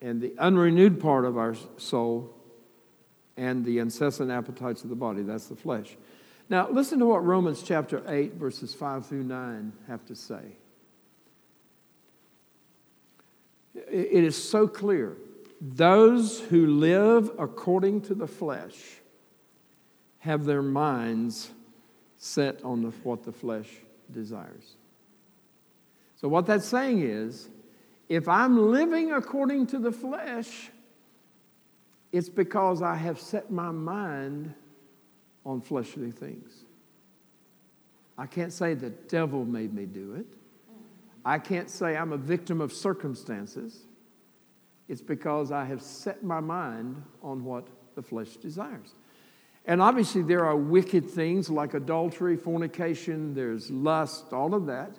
[0.00, 2.32] And the unrenewed part of our soul
[3.36, 5.96] and the incessant appetites of the body, that's the flesh.
[6.48, 10.56] Now, listen to what Romans chapter 8, verses 5 through 9 have to say.
[13.74, 15.16] it is so clear.
[15.60, 18.74] Those who live according to the flesh
[20.18, 21.50] have their minds
[22.18, 23.68] set on the, what the flesh
[24.10, 24.76] desires.
[26.16, 27.48] So, what that's saying is
[28.08, 30.70] if I'm living according to the flesh,
[32.12, 34.54] it's because I have set my mind
[35.44, 36.52] on fleshly things.
[38.18, 40.26] I can't say the devil made me do it.
[41.24, 43.85] I can't say I'm a victim of circumstances.
[44.88, 48.94] It's because I have set my mind on what the flesh desires.
[49.64, 54.96] And obviously, there are wicked things like adultery, fornication, there's lust, all of that.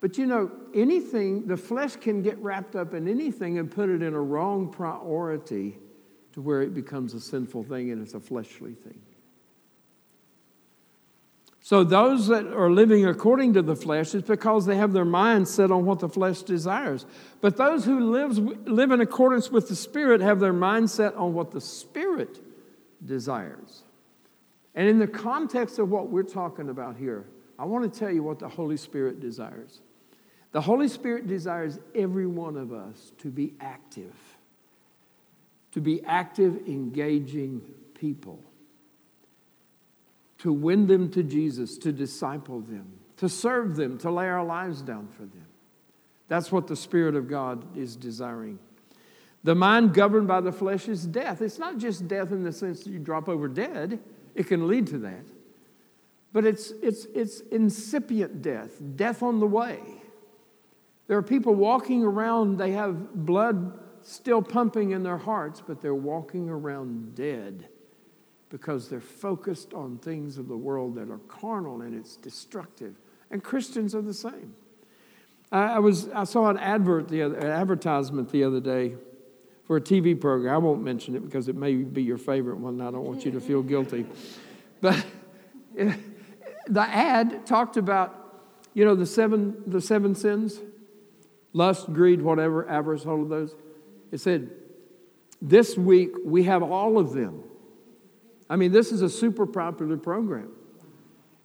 [0.00, 4.02] But you know, anything, the flesh can get wrapped up in anything and put it
[4.02, 5.78] in a wrong priority
[6.32, 9.00] to where it becomes a sinful thing and it's a fleshly thing.
[11.62, 15.46] So, those that are living according to the flesh is because they have their mind
[15.46, 17.04] set on what the flesh desires.
[17.42, 21.34] But those who live, live in accordance with the Spirit have their mind set on
[21.34, 22.40] what the Spirit
[23.04, 23.82] desires.
[24.74, 27.26] And in the context of what we're talking about here,
[27.58, 29.80] I want to tell you what the Holy Spirit desires.
[30.52, 34.14] The Holy Spirit desires every one of us to be active,
[35.72, 37.60] to be active, engaging
[37.94, 38.42] people,
[40.40, 42.86] to win them to Jesus, to disciple them,
[43.18, 45.46] to serve them, to lay our lives down for them.
[46.28, 48.58] That's what the Spirit of God is desiring.
[49.44, 51.42] The mind governed by the flesh is death.
[51.42, 54.00] It's not just death in the sense that you drop over dead,
[54.34, 55.24] it can lead to that.
[56.32, 59.80] But it's, it's, it's incipient death, death on the way.
[61.06, 65.94] There are people walking around, they have blood still pumping in their hearts, but they're
[65.94, 67.68] walking around dead
[68.50, 72.96] because they're focused on things of the world that are carnal and it's destructive.
[73.30, 74.54] And Christians are the same.
[75.52, 78.94] I, was, I saw an advert, the other, an advertisement the other day
[79.64, 80.54] for a TV program.
[80.54, 82.80] I won't mention it because it may be your favorite one.
[82.80, 84.06] I don't want you to feel guilty.
[84.82, 85.04] But
[85.74, 88.42] the ad talked about,
[88.72, 90.58] you know, the seven, the seven sins
[91.52, 93.54] lust, greed, whatever, avarice, all of those.
[94.10, 94.50] It said,
[95.42, 97.42] this week we have all of them.
[98.50, 100.50] I mean, this is a super popular program.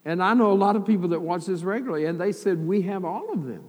[0.03, 2.81] And I know a lot of people that watch this regularly, and they said, We
[2.81, 3.63] have all of them.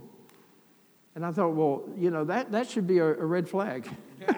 [1.14, 3.88] And I thought, well, you know, that, that should be a, a red flag.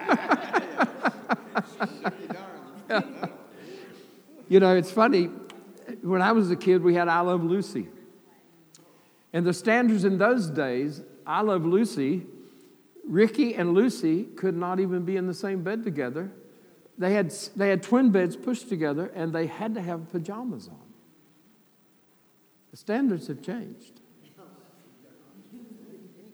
[4.47, 5.29] you know, it's funny.
[6.01, 7.89] When I was a kid, we had I Love Lucy.
[9.33, 12.25] And the standards in those days, I Love Lucy,
[13.05, 16.31] Ricky and Lucy could not even be in the same bed together.
[16.99, 20.77] They had, they had twin beds pushed together and they had to have pajamas on.
[22.71, 24.01] The standards have changed.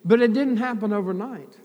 [0.03, 1.55] But it didn't happen overnight.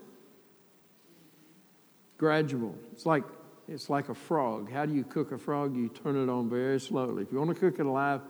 [2.17, 2.75] Gradual.
[2.93, 3.23] It's like,
[3.67, 4.71] it's like a frog.
[4.71, 5.75] How do you cook a frog?
[5.75, 7.23] You turn it on very slowly.
[7.23, 8.21] If you want to cook it alive,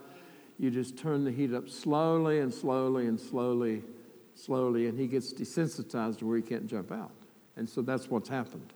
[0.58, 3.84] you just turn the heat up slowly and slowly and slowly
[4.36, 7.12] slowly, and he gets desensitized to where he can't jump out.
[7.56, 8.74] And so that's what's happened.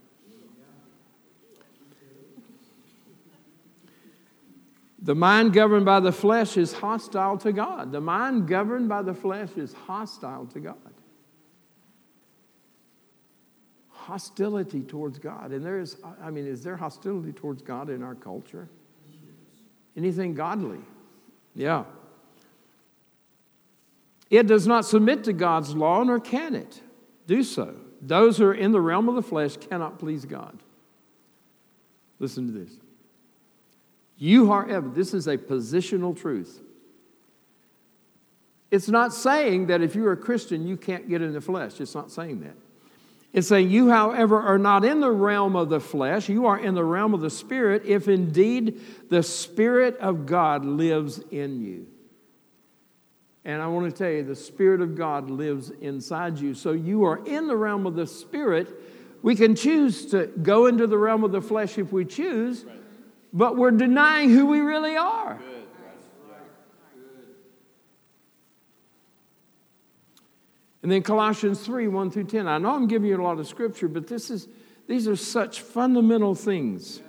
[5.06, 7.92] The mind governed by the flesh is hostile to God.
[7.92, 10.76] The mind governed by the flesh is hostile to God.
[13.90, 15.52] Hostility towards God.
[15.52, 18.68] And there is, I mean, is there hostility towards God in our culture?
[19.96, 20.80] Anything godly?
[21.54, 21.84] Yeah.
[24.32, 26.82] It does not submit to God's law, nor can it
[27.28, 27.76] do so.
[28.02, 30.64] Those who are in the realm of the flesh cannot please God.
[32.18, 32.72] Listen to this.
[34.18, 36.62] You, however, this is a positional truth.
[38.72, 41.80] It's not saying that if you're a Christian, you can't get in the flesh.
[41.80, 42.56] It's not saying that.
[43.32, 46.74] It's saying, You, however, are not in the realm of the flesh, you are in
[46.74, 51.88] the realm of the Spirit, if indeed the Spirit of God lives in you.
[53.44, 56.54] And I want to tell you, the Spirit of God lives inside you.
[56.54, 58.70] So you are in the realm of the Spirit.
[59.22, 62.66] We can choose to go into the realm of the flesh if we choose,
[63.36, 65.38] but we're denying who we really are.
[70.82, 72.48] And then Colossians 3 1 through 10.
[72.48, 74.48] I know I'm giving you a lot of scripture, but this is,
[74.88, 77.02] these are such fundamental things.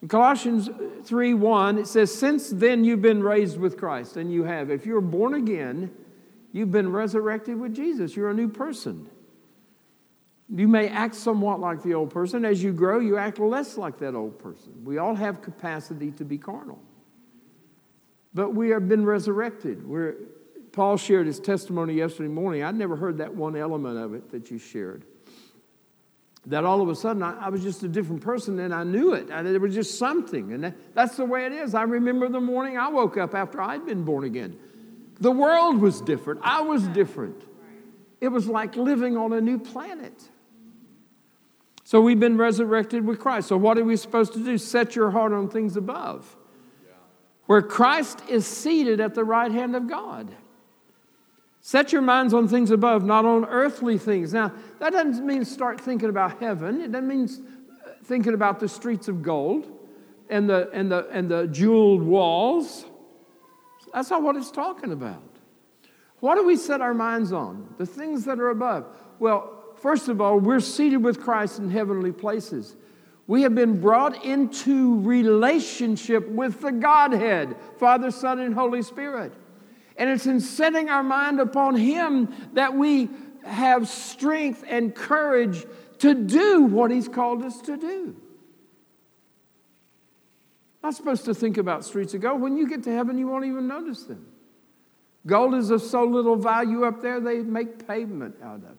[0.00, 0.70] In Colossians
[1.04, 4.70] 3 1, it says, Since then you've been raised with Christ, and you have.
[4.70, 5.90] If you're born again,
[6.52, 8.16] you've been resurrected with Jesus.
[8.16, 9.10] You're a new person.
[10.50, 12.44] You may act somewhat like the old person.
[12.44, 14.72] As you grow, you act less like that old person.
[14.82, 16.80] We all have capacity to be carnal.
[18.32, 19.86] But we have been resurrected.
[19.86, 20.14] We're,
[20.72, 22.62] Paul shared his testimony yesterday morning.
[22.62, 25.04] I'd never heard that one element of it that you shared.
[26.46, 29.12] that all of a sudden I, I was just a different person and I knew
[29.12, 29.28] it.
[29.30, 30.52] And it was just something.
[30.52, 31.74] And that, that's the way it is.
[31.74, 34.58] I remember the morning I woke up after I'd been born again.
[35.20, 36.40] The world was different.
[36.42, 37.42] I was different.
[38.20, 40.14] It was like living on a new planet.
[41.88, 43.48] So we've been resurrected with Christ.
[43.48, 44.58] So what are we supposed to do?
[44.58, 46.36] Set your heart on things above,
[47.46, 50.30] where Christ is seated at the right hand of God.
[51.62, 54.34] Set your minds on things above, not on earthly things.
[54.34, 56.82] Now, that doesn't mean start thinking about heaven.
[56.82, 59.72] It doesn't mean uh, thinking about the streets of gold
[60.28, 62.84] and the, and the, and the jeweled walls.
[63.94, 65.22] That's not what it's talking about.
[66.20, 67.74] What do we set our minds on?
[67.78, 68.94] The things that are above.
[69.18, 72.76] Well, first of all, we're seated with Christ in heavenly places.
[73.26, 79.32] We have been brought into relationship with the Godhead, Father, Son, and Holy Spirit.
[79.96, 83.10] And it's in setting our mind upon Him that we
[83.44, 85.66] have strength and courage
[85.98, 88.16] to do what He's called us to do.
[90.82, 92.40] Not supposed to think about streets of gold.
[92.40, 94.26] When you get to heaven, you won't even notice them.
[95.26, 98.77] Gold is of so little value up there, they make pavement out of it.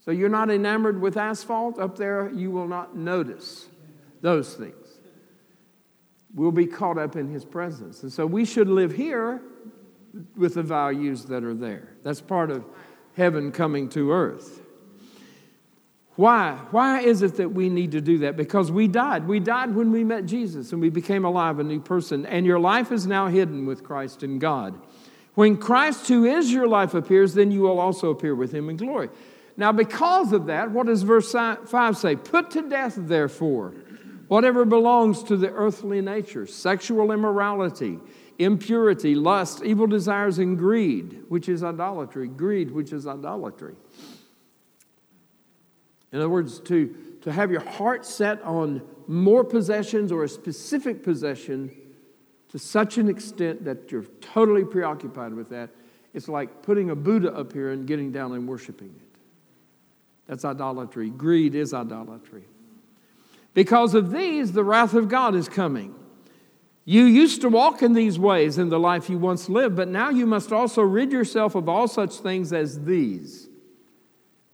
[0.00, 3.68] So you're not enamored with asphalt up there, you will not notice
[4.22, 4.74] those things.
[6.34, 8.02] We'll be caught up in His presence.
[8.02, 9.42] And so we should live here
[10.36, 11.88] with the values that are there.
[12.02, 12.64] That's part of
[13.16, 14.60] heaven coming to earth.
[16.16, 16.58] Why?
[16.70, 18.36] Why is it that we need to do that?
[18.36, 19.26] Because we died.
[19.26, 22.26] We died when we met Jesus and we became alive, a new person.
[22.26, 24.78] And your life is now hidden with Christ in God.
[25.34, 28.76] When Christ, who is your life, appears, then you will also appear with him in
[28.76, 29.08] glory.
[29.60, 32.16] Now, because of that, what does verse 5 say?
[32.16, 33.74] Put to death, therefore,
[34.26, 37.98] whatever belongs to the earthly nature sexual immorality
[38.38, 42.26] impurity, lust, evil desires, and greed, which is idolatry.
[42.26, 43.74] Greed, which is idolatry.
[46.10, 51.02] In other words, to, to have your heart set on more possessions or a specific
[51.02, 51.70] possession
[52.48, 55.68] to such an extent that you're totally preoccupied with that,
[56.14, 59.09] it's like putting a Buddha up here and getting down and worshiping it.
[60.30, 61.10] That's idolatry.
[61.10, 62.44] Greed is idolatry.
[63.52, 65.92] Because of these, the wrath of God is coming.
[66.84, 70.08] You used to walk in these ways in the life you once lived, but now
[70.08, 73.48] you must also rid yourself of all such things as these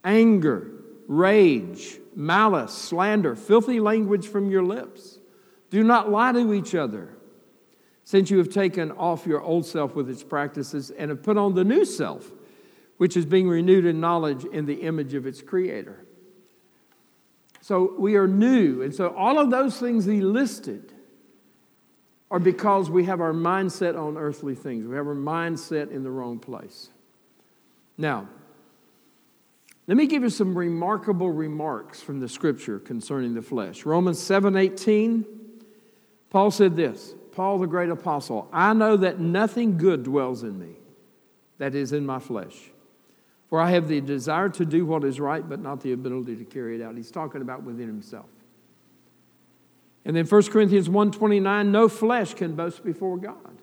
[0.03, 0.71] anger,
[1.07, 5.19] rage, malice, slander, filthy language from your lips.
[5.69, 7.15] Do not lie to each other,
[8.03, 11.53] since you have taken off your old self with its practices and have put on
[11.53, 12.31] the new self,
[12.97, 16.03] which is being renewed in knowledge in the image of its creator.
[17.61, 18.81] So we are new.
[18.81, 20.93] And so all of those things he listed
[22.29, 24.87] are because we have our mindset on earthly things.
[24.87, 26.89] We have our mindset in the wrong place.
[27.97, 28.27] Now,
[29.87, 33.85] let me give you some remarkable remarks from the scripture concerning the flesh.
[33.85, 35.25] Romans 7 18,
[36.29, 40.75] Paul said this Paul, the great apostle, I know that nothing good dwells in me,
[41.57, 42.71] that is, in my flesh.
[43.49, 46.45] For I have the desire to do what is right, but not the ability to
[46.45, 46.95] carry it out.
[46.95, 48.25] He's talking about within himself.
[50.03, 53.57] And then 1 Corinthians 1:29, no flesh can boast before God.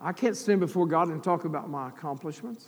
[0.00, 2.66] I can't stand before God and talk about my accomplishments.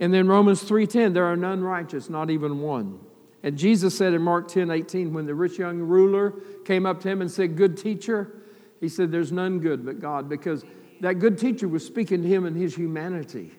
[0.00, 3.00] And then Romans 3:10, there are none righteous, not even one.
[3.42, 7.10] And Jesus said in Mark 10, 18, when the rich young ruler came up to
[7.10, 8.42] him and said, Good teacher,
[8.80, 10.64] he said, There's none good but God, because
[11.00, 13.52] that good teacher was speaking to him in his humanity.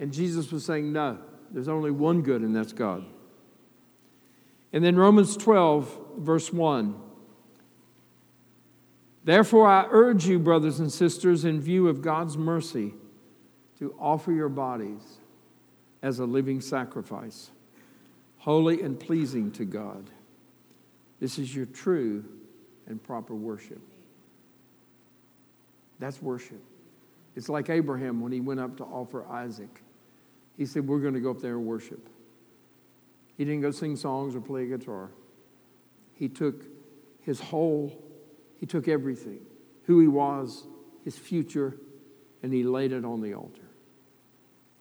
[0.00, 1.18] And Jesus was saying, No,
[1.52, 3.04] there's only one good, and that's God.
[4.72, 6.98] And then Romans 12, verse 1.
[9.24, 12.94] Therefore, I urge you, brothers and sisters, in view of God's mercy,
[13.78, 15.18] to offer your bodies
[16.02, 17.50] as a living sacrifice,
[18.38, 20.08] holy and pleasing to God.
[21.20, 22.24] This is your true
[22.86, 23.82] and proper worship.
[25.98, 26.62] That's worship.
[27.36, 29.82] It's like Abraham when he went up to offer Isaac.
[30.56, 32.08] He said, We're going to go up there and worship.
[33.36, 35.10] He didn't go sing songs or play a guitar.
[36.12, 36.64] He took
[37.22, 38.04] his whole,
[38.58, 39.40] he took everything,
[39.84, 40.66] who he was,
[41.04, 41.76] his future,
[42.42, 43.62] and he laid it on the altar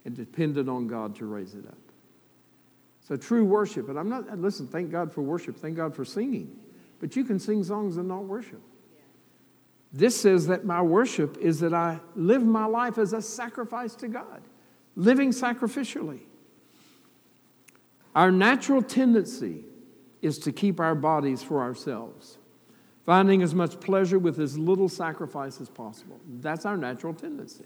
[0.06, 1.78] and depended on God to raise it up.
[3.08, 6.60] So true worship, and I'm not, listen, thank God for worship, thank God for singing,
[7.00, 8.62] but you can sing songs and not worship.
[9.92, 14.08] This says that my worship is that I live my life as a sacrifice to
[14.08, 14.42] God,
[15.00, 16.20] living sacrificially.
[18.14, 19.64] Our natural tendency
[20.22, 22.38] is to keep our bodies for ourselves,
[23.06, 26.20] finding as much pleasure with as little sacrifice as possible.
[26.28, 27.64] That's our natural tendency.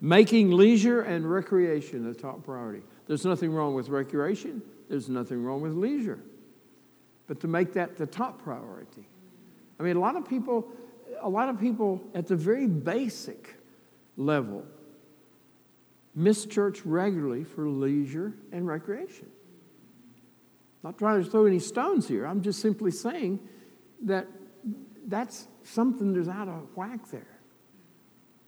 [0.00, 2.82] Making leisure and recreation a top priority.
[3.08, 6.20] There's nothing wrong with recreation, there's nothing wrong with leisure.
[7.26, 9.08] But to make that the top priority.
[9.80, 10.68] I mean, a lot of people,
[11.20, 13.56] a lot of people at the very basic
[14.16, 14.64] level
[16.16, 19.28] miss church regularly for leisure and recreation.
[20.82, 22.26] Not trying to throw any stones here.
[22.26, 23.38] I'm just simply saying
[24.02, 24.26] that
[25.06, 27.26] that's something that's out of whack there.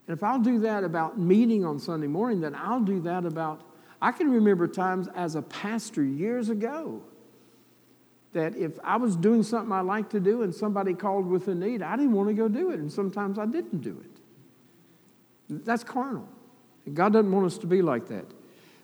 [0.07, 3.61] And if I'll do that about meeting on Sunday morning, then I'll do that about.
[4.01, 7.03] I can remember times as a pastor years ago
[8.33, 11.55] that if I was doing something I liked to do and somebody called with a
[11.55, 12.79] need, I didn't want to go do it.
[12.79, 15.65] And sometimes I didn't do it.
[15.65, 16.27] That's carnal.
[16.93, 18.25] God doesn't want us to be like that.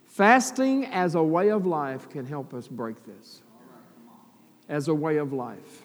[0.06, 3.42] Fasting as a way of life can help us break this.
[4.70, 5.84] As a way of life.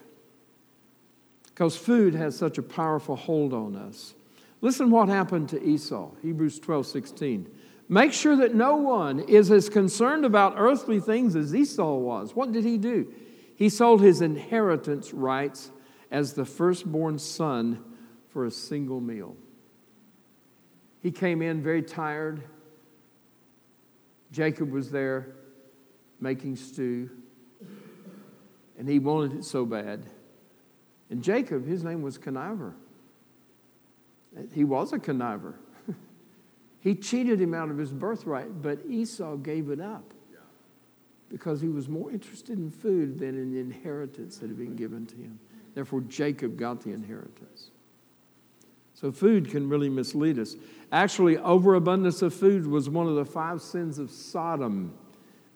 [1.46, 4.14] Because food has such a powerful hold on us.
[4.60, 7.50] Listen what happened to Esau, Hebrews 12 16.
[7.88, 12.36] Make sure that no one is as concerned about earthly things as Esau was.
[12.36, 13.12] What did he do?
[13.56, 15.70] He sold his inheritance rights
[16.10, 17.82] as the firstborn son
[18.28, 19.36] for a single meal.
[21.02, 22.42] He came in very tired.
[24.32, 25.34] Jacob was there
[26.20, 27.10] making stew,
[28.78, 30.04] and he wanted it so bad.
[31.08, 32.74] And Jacob, his name was Conniver.
[34.52, 35.54] He was a conniver.
[36.80, 40.14] he cheated him out of his birthright, but Esau gave it up
[41.28, 45.06] because he was more interested in food than in the inheritance that had been given
[45.06, 45.38] to him.
[45.74, 47.69] Therefore, Jacob got the inheritance.
[49.00, 50.56] So, food can really mislead us.
[50.92, 54.92] Actually, overabundance of food was one of the five sins of Sodom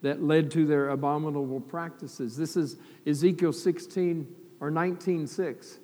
[0.01, 2.39] that led to their abominable practices.
[2.39, 2.77] This is
[3.07, 5.73] Ezekiel 16 or 19 6.
[5.73, 5.81] It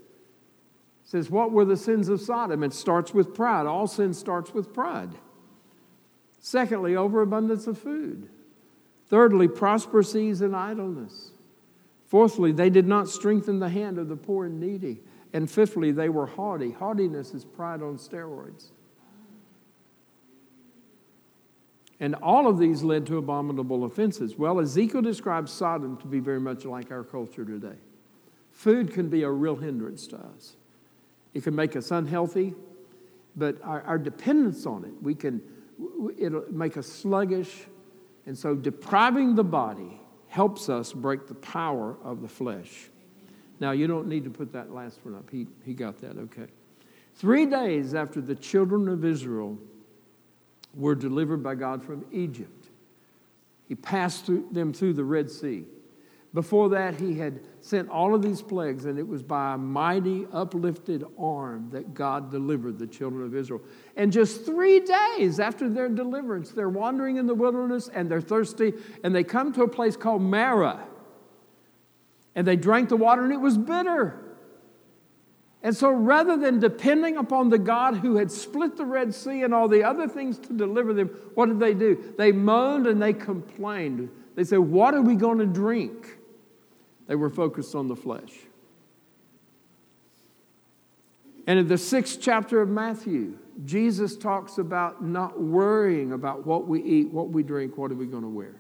[1.04, 2.62] says, What were the sins of Sodom?
[2.62, 3.66] It starts with pride.
[3.66, 5.11] All sin starts with pride.
[6.40, 8.30] Secondly, overabundance of food.
[9.08, 11.32] Thirdly, prosperous ease and idleness.
[12.06, 15.02] Fourthly, they did not strengthen the hand of the poor and needy.
[15.33, 16.72] And fifthly, they were haughty.
[16.72, 18.70] Haughtiness is pride on steroids.
[22.01, 24.37] And all of these led to abominable offenses.
[24.37, 27.76] Well, Ezekiel describes Sodom to be very much like our culture today.
[28.51, 30.57] Food can be a real hindrance to us.
[31.35, 32.55] It can make us unhealthy,
[33.37, 35.41] but our, our dependence on it, we can,
[36.18, 37.66] it'll make us sluggish.
[38.26, 42.89] And so depriving the body helps us break the power of the flesh.
[43.61, 45.28] Now, you don't need to put that last one up.
[45.30, 46.46] He, he got that, okay.
[47.14, 49.58] Three days after the children of Israel
[50.74, 52.68] were delivered by God from Egypt,
[53.68, 55.64] He passed through them through the Red Sea.
[56.32, 60.28] Before that, he had sent all of these plagues, and it was by a mighty
[60.32, 63.61] uplifted arm that God delivered the children of Israel.
[63.96, 68.74] And just three days after their deliverance, they're wandering in the wilderness and they're thirsty,
[69.02, 70.86] and they come to a place called Marah.
[72.35, 74.18] And they drank the water, and it was bitter.
[75.62, 79.53] And so, rather than depending upon the God who had split the Red Sea and
[79.53, 82.14] all the other things to deliver them, what did they do?
[82.16, 84.09] They moaned and they complained.
[84.37, 86.16] They said, What are we going to drink?
[87.07, 88.33] They were focused on the flesh.
[91.47, 96.83] And in the sixth chapter of Matthew, Jesus talks about not worrying about what we
[96.83, 98.55] eat, what we drink, what are we going to wear.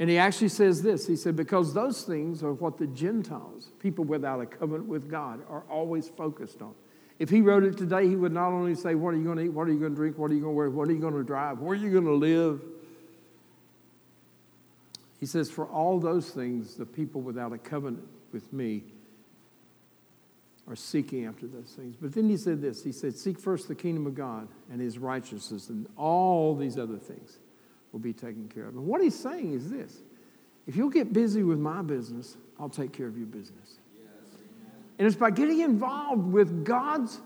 [0.00, 4.04] And he actually says this He said, because those things are what the Gentiles, people
[4.04, 6.74] without a covenant with God, are always focused on.
[7.18, 9.44] If he wrote it today, he would not only say, What are you going to
[9.44, 9.52] eat?
[9.52, 10.18] What are you going to drink?
[10.18, 10.70] What are you going to wear?
[10.70, 11.60] What are you going to drive?
[11.60, 12.62] Where are you going to live?
[15.20, 18.84] He says, For all those things, the people without a covenant with me
[20.66, 21.96] are seeking after those things.
[22.00, 24.96] But then he said this He said, Seek first the kingdom of God and his
[24.98, 27.39] righteousness, and all these other things
[27.92, 28.74] will be taken care of.
[28.74, 30.02] And what he's saying is this
[30.66, 33.78] if you'll get busy with my business, I'll take care of your business.
[34.98, 37.20] and it's by getting involved with God's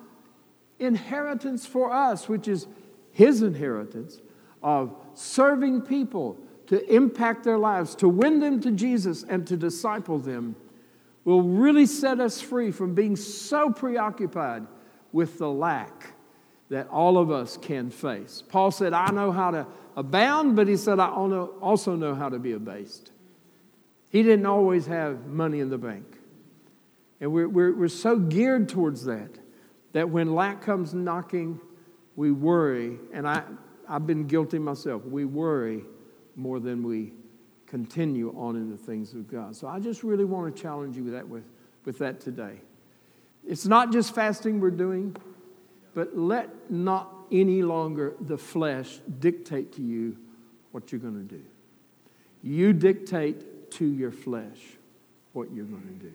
[0.78, 2.66] inheritance for us, which is
[3.12, 4.20] his inheritance
[4.62, 10.18] of serving people to impact their lives, to win them to Jesus, and to disciple
[10.18, 10.56] them,
[11.24, 14.66] will really set us free from being so preoccupied
[15.12, 16.13] with the lack
[16.70, 18.42] that all of us can face.
[18.48, 22.38] Paul said, I know how to abound, but he said, I also know how to
[22.38, 23.10] be abased.
[24.08, 26.06] He didn't always have money in the bank.
[27.20, 29.30] And we're, we're, we're so geared towards that,
[29.92, 31.60] that when lack comes knocking,
[32.16, 32.98] we worry.
[33.12, 33.42] And I,
[33.88, 35.04] I've been guilty myself.
[35.04, 35.84] We worry
[36.36, 37.12] more than we
[37.66, 39.56] continue on in the things of God.
[39.56, 41.44] So I just really want to challenge you with that, with,
[41.84, 42.60] with that today.
[43.46, 45.16] It's not just fasting we're doing,
[45.94, 50.16] but let not any longer the flesh dictate to you
[50.72, 51.42] what you're going to do.
[52.42, 54.58] You dictate to your flesh
[55.32, 56.12] what you're going to do.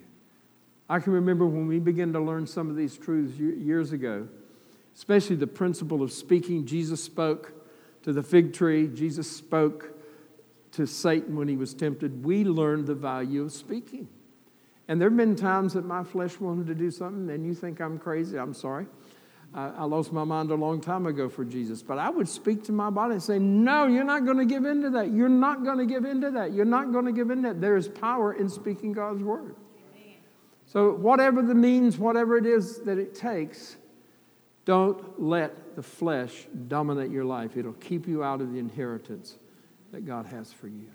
[0.89, 4.27] I can remember when we began to learn some of these truths years ago,
[4.95, 6.65] especially the principle of speaking.
[6.65, 7.53] Jesus spoke
[8.03, 9.95] to the fig tree, Jesus spoke
[10.71, 12.23] to Satan when he was tempted.
[12.23, 14.07] We learned the value of speaking.
[14.87, 17.79] And there have been times that my flesh wanted to do something, and you think
[17.79, 18.37] I'm crazy.
[18.37, 18.87] I'm sorry.
[19.53, 21.81] I, lost my mind a long time ago for Jesus.
[21.81, 24.65] But I would speak to my body and say, No, you're not going to give
[24.65, 25.11] in to that.
[25.11, 26.53] You're not going to give in to that.
[26.53, 27.61] You're not going to give in to that.
[27.61, 29.55] There is power in speaking God's word.
[29.95, 30.17] Amen.
[30.65, 33.75] So, whatever the means, whatever it is that it takes,
[34.65, 37.57] don't let the flesh dominate your life.
[37.57, 39.35] It'll keep you out of the inheritance
[39.91, 40.89] that God has for you.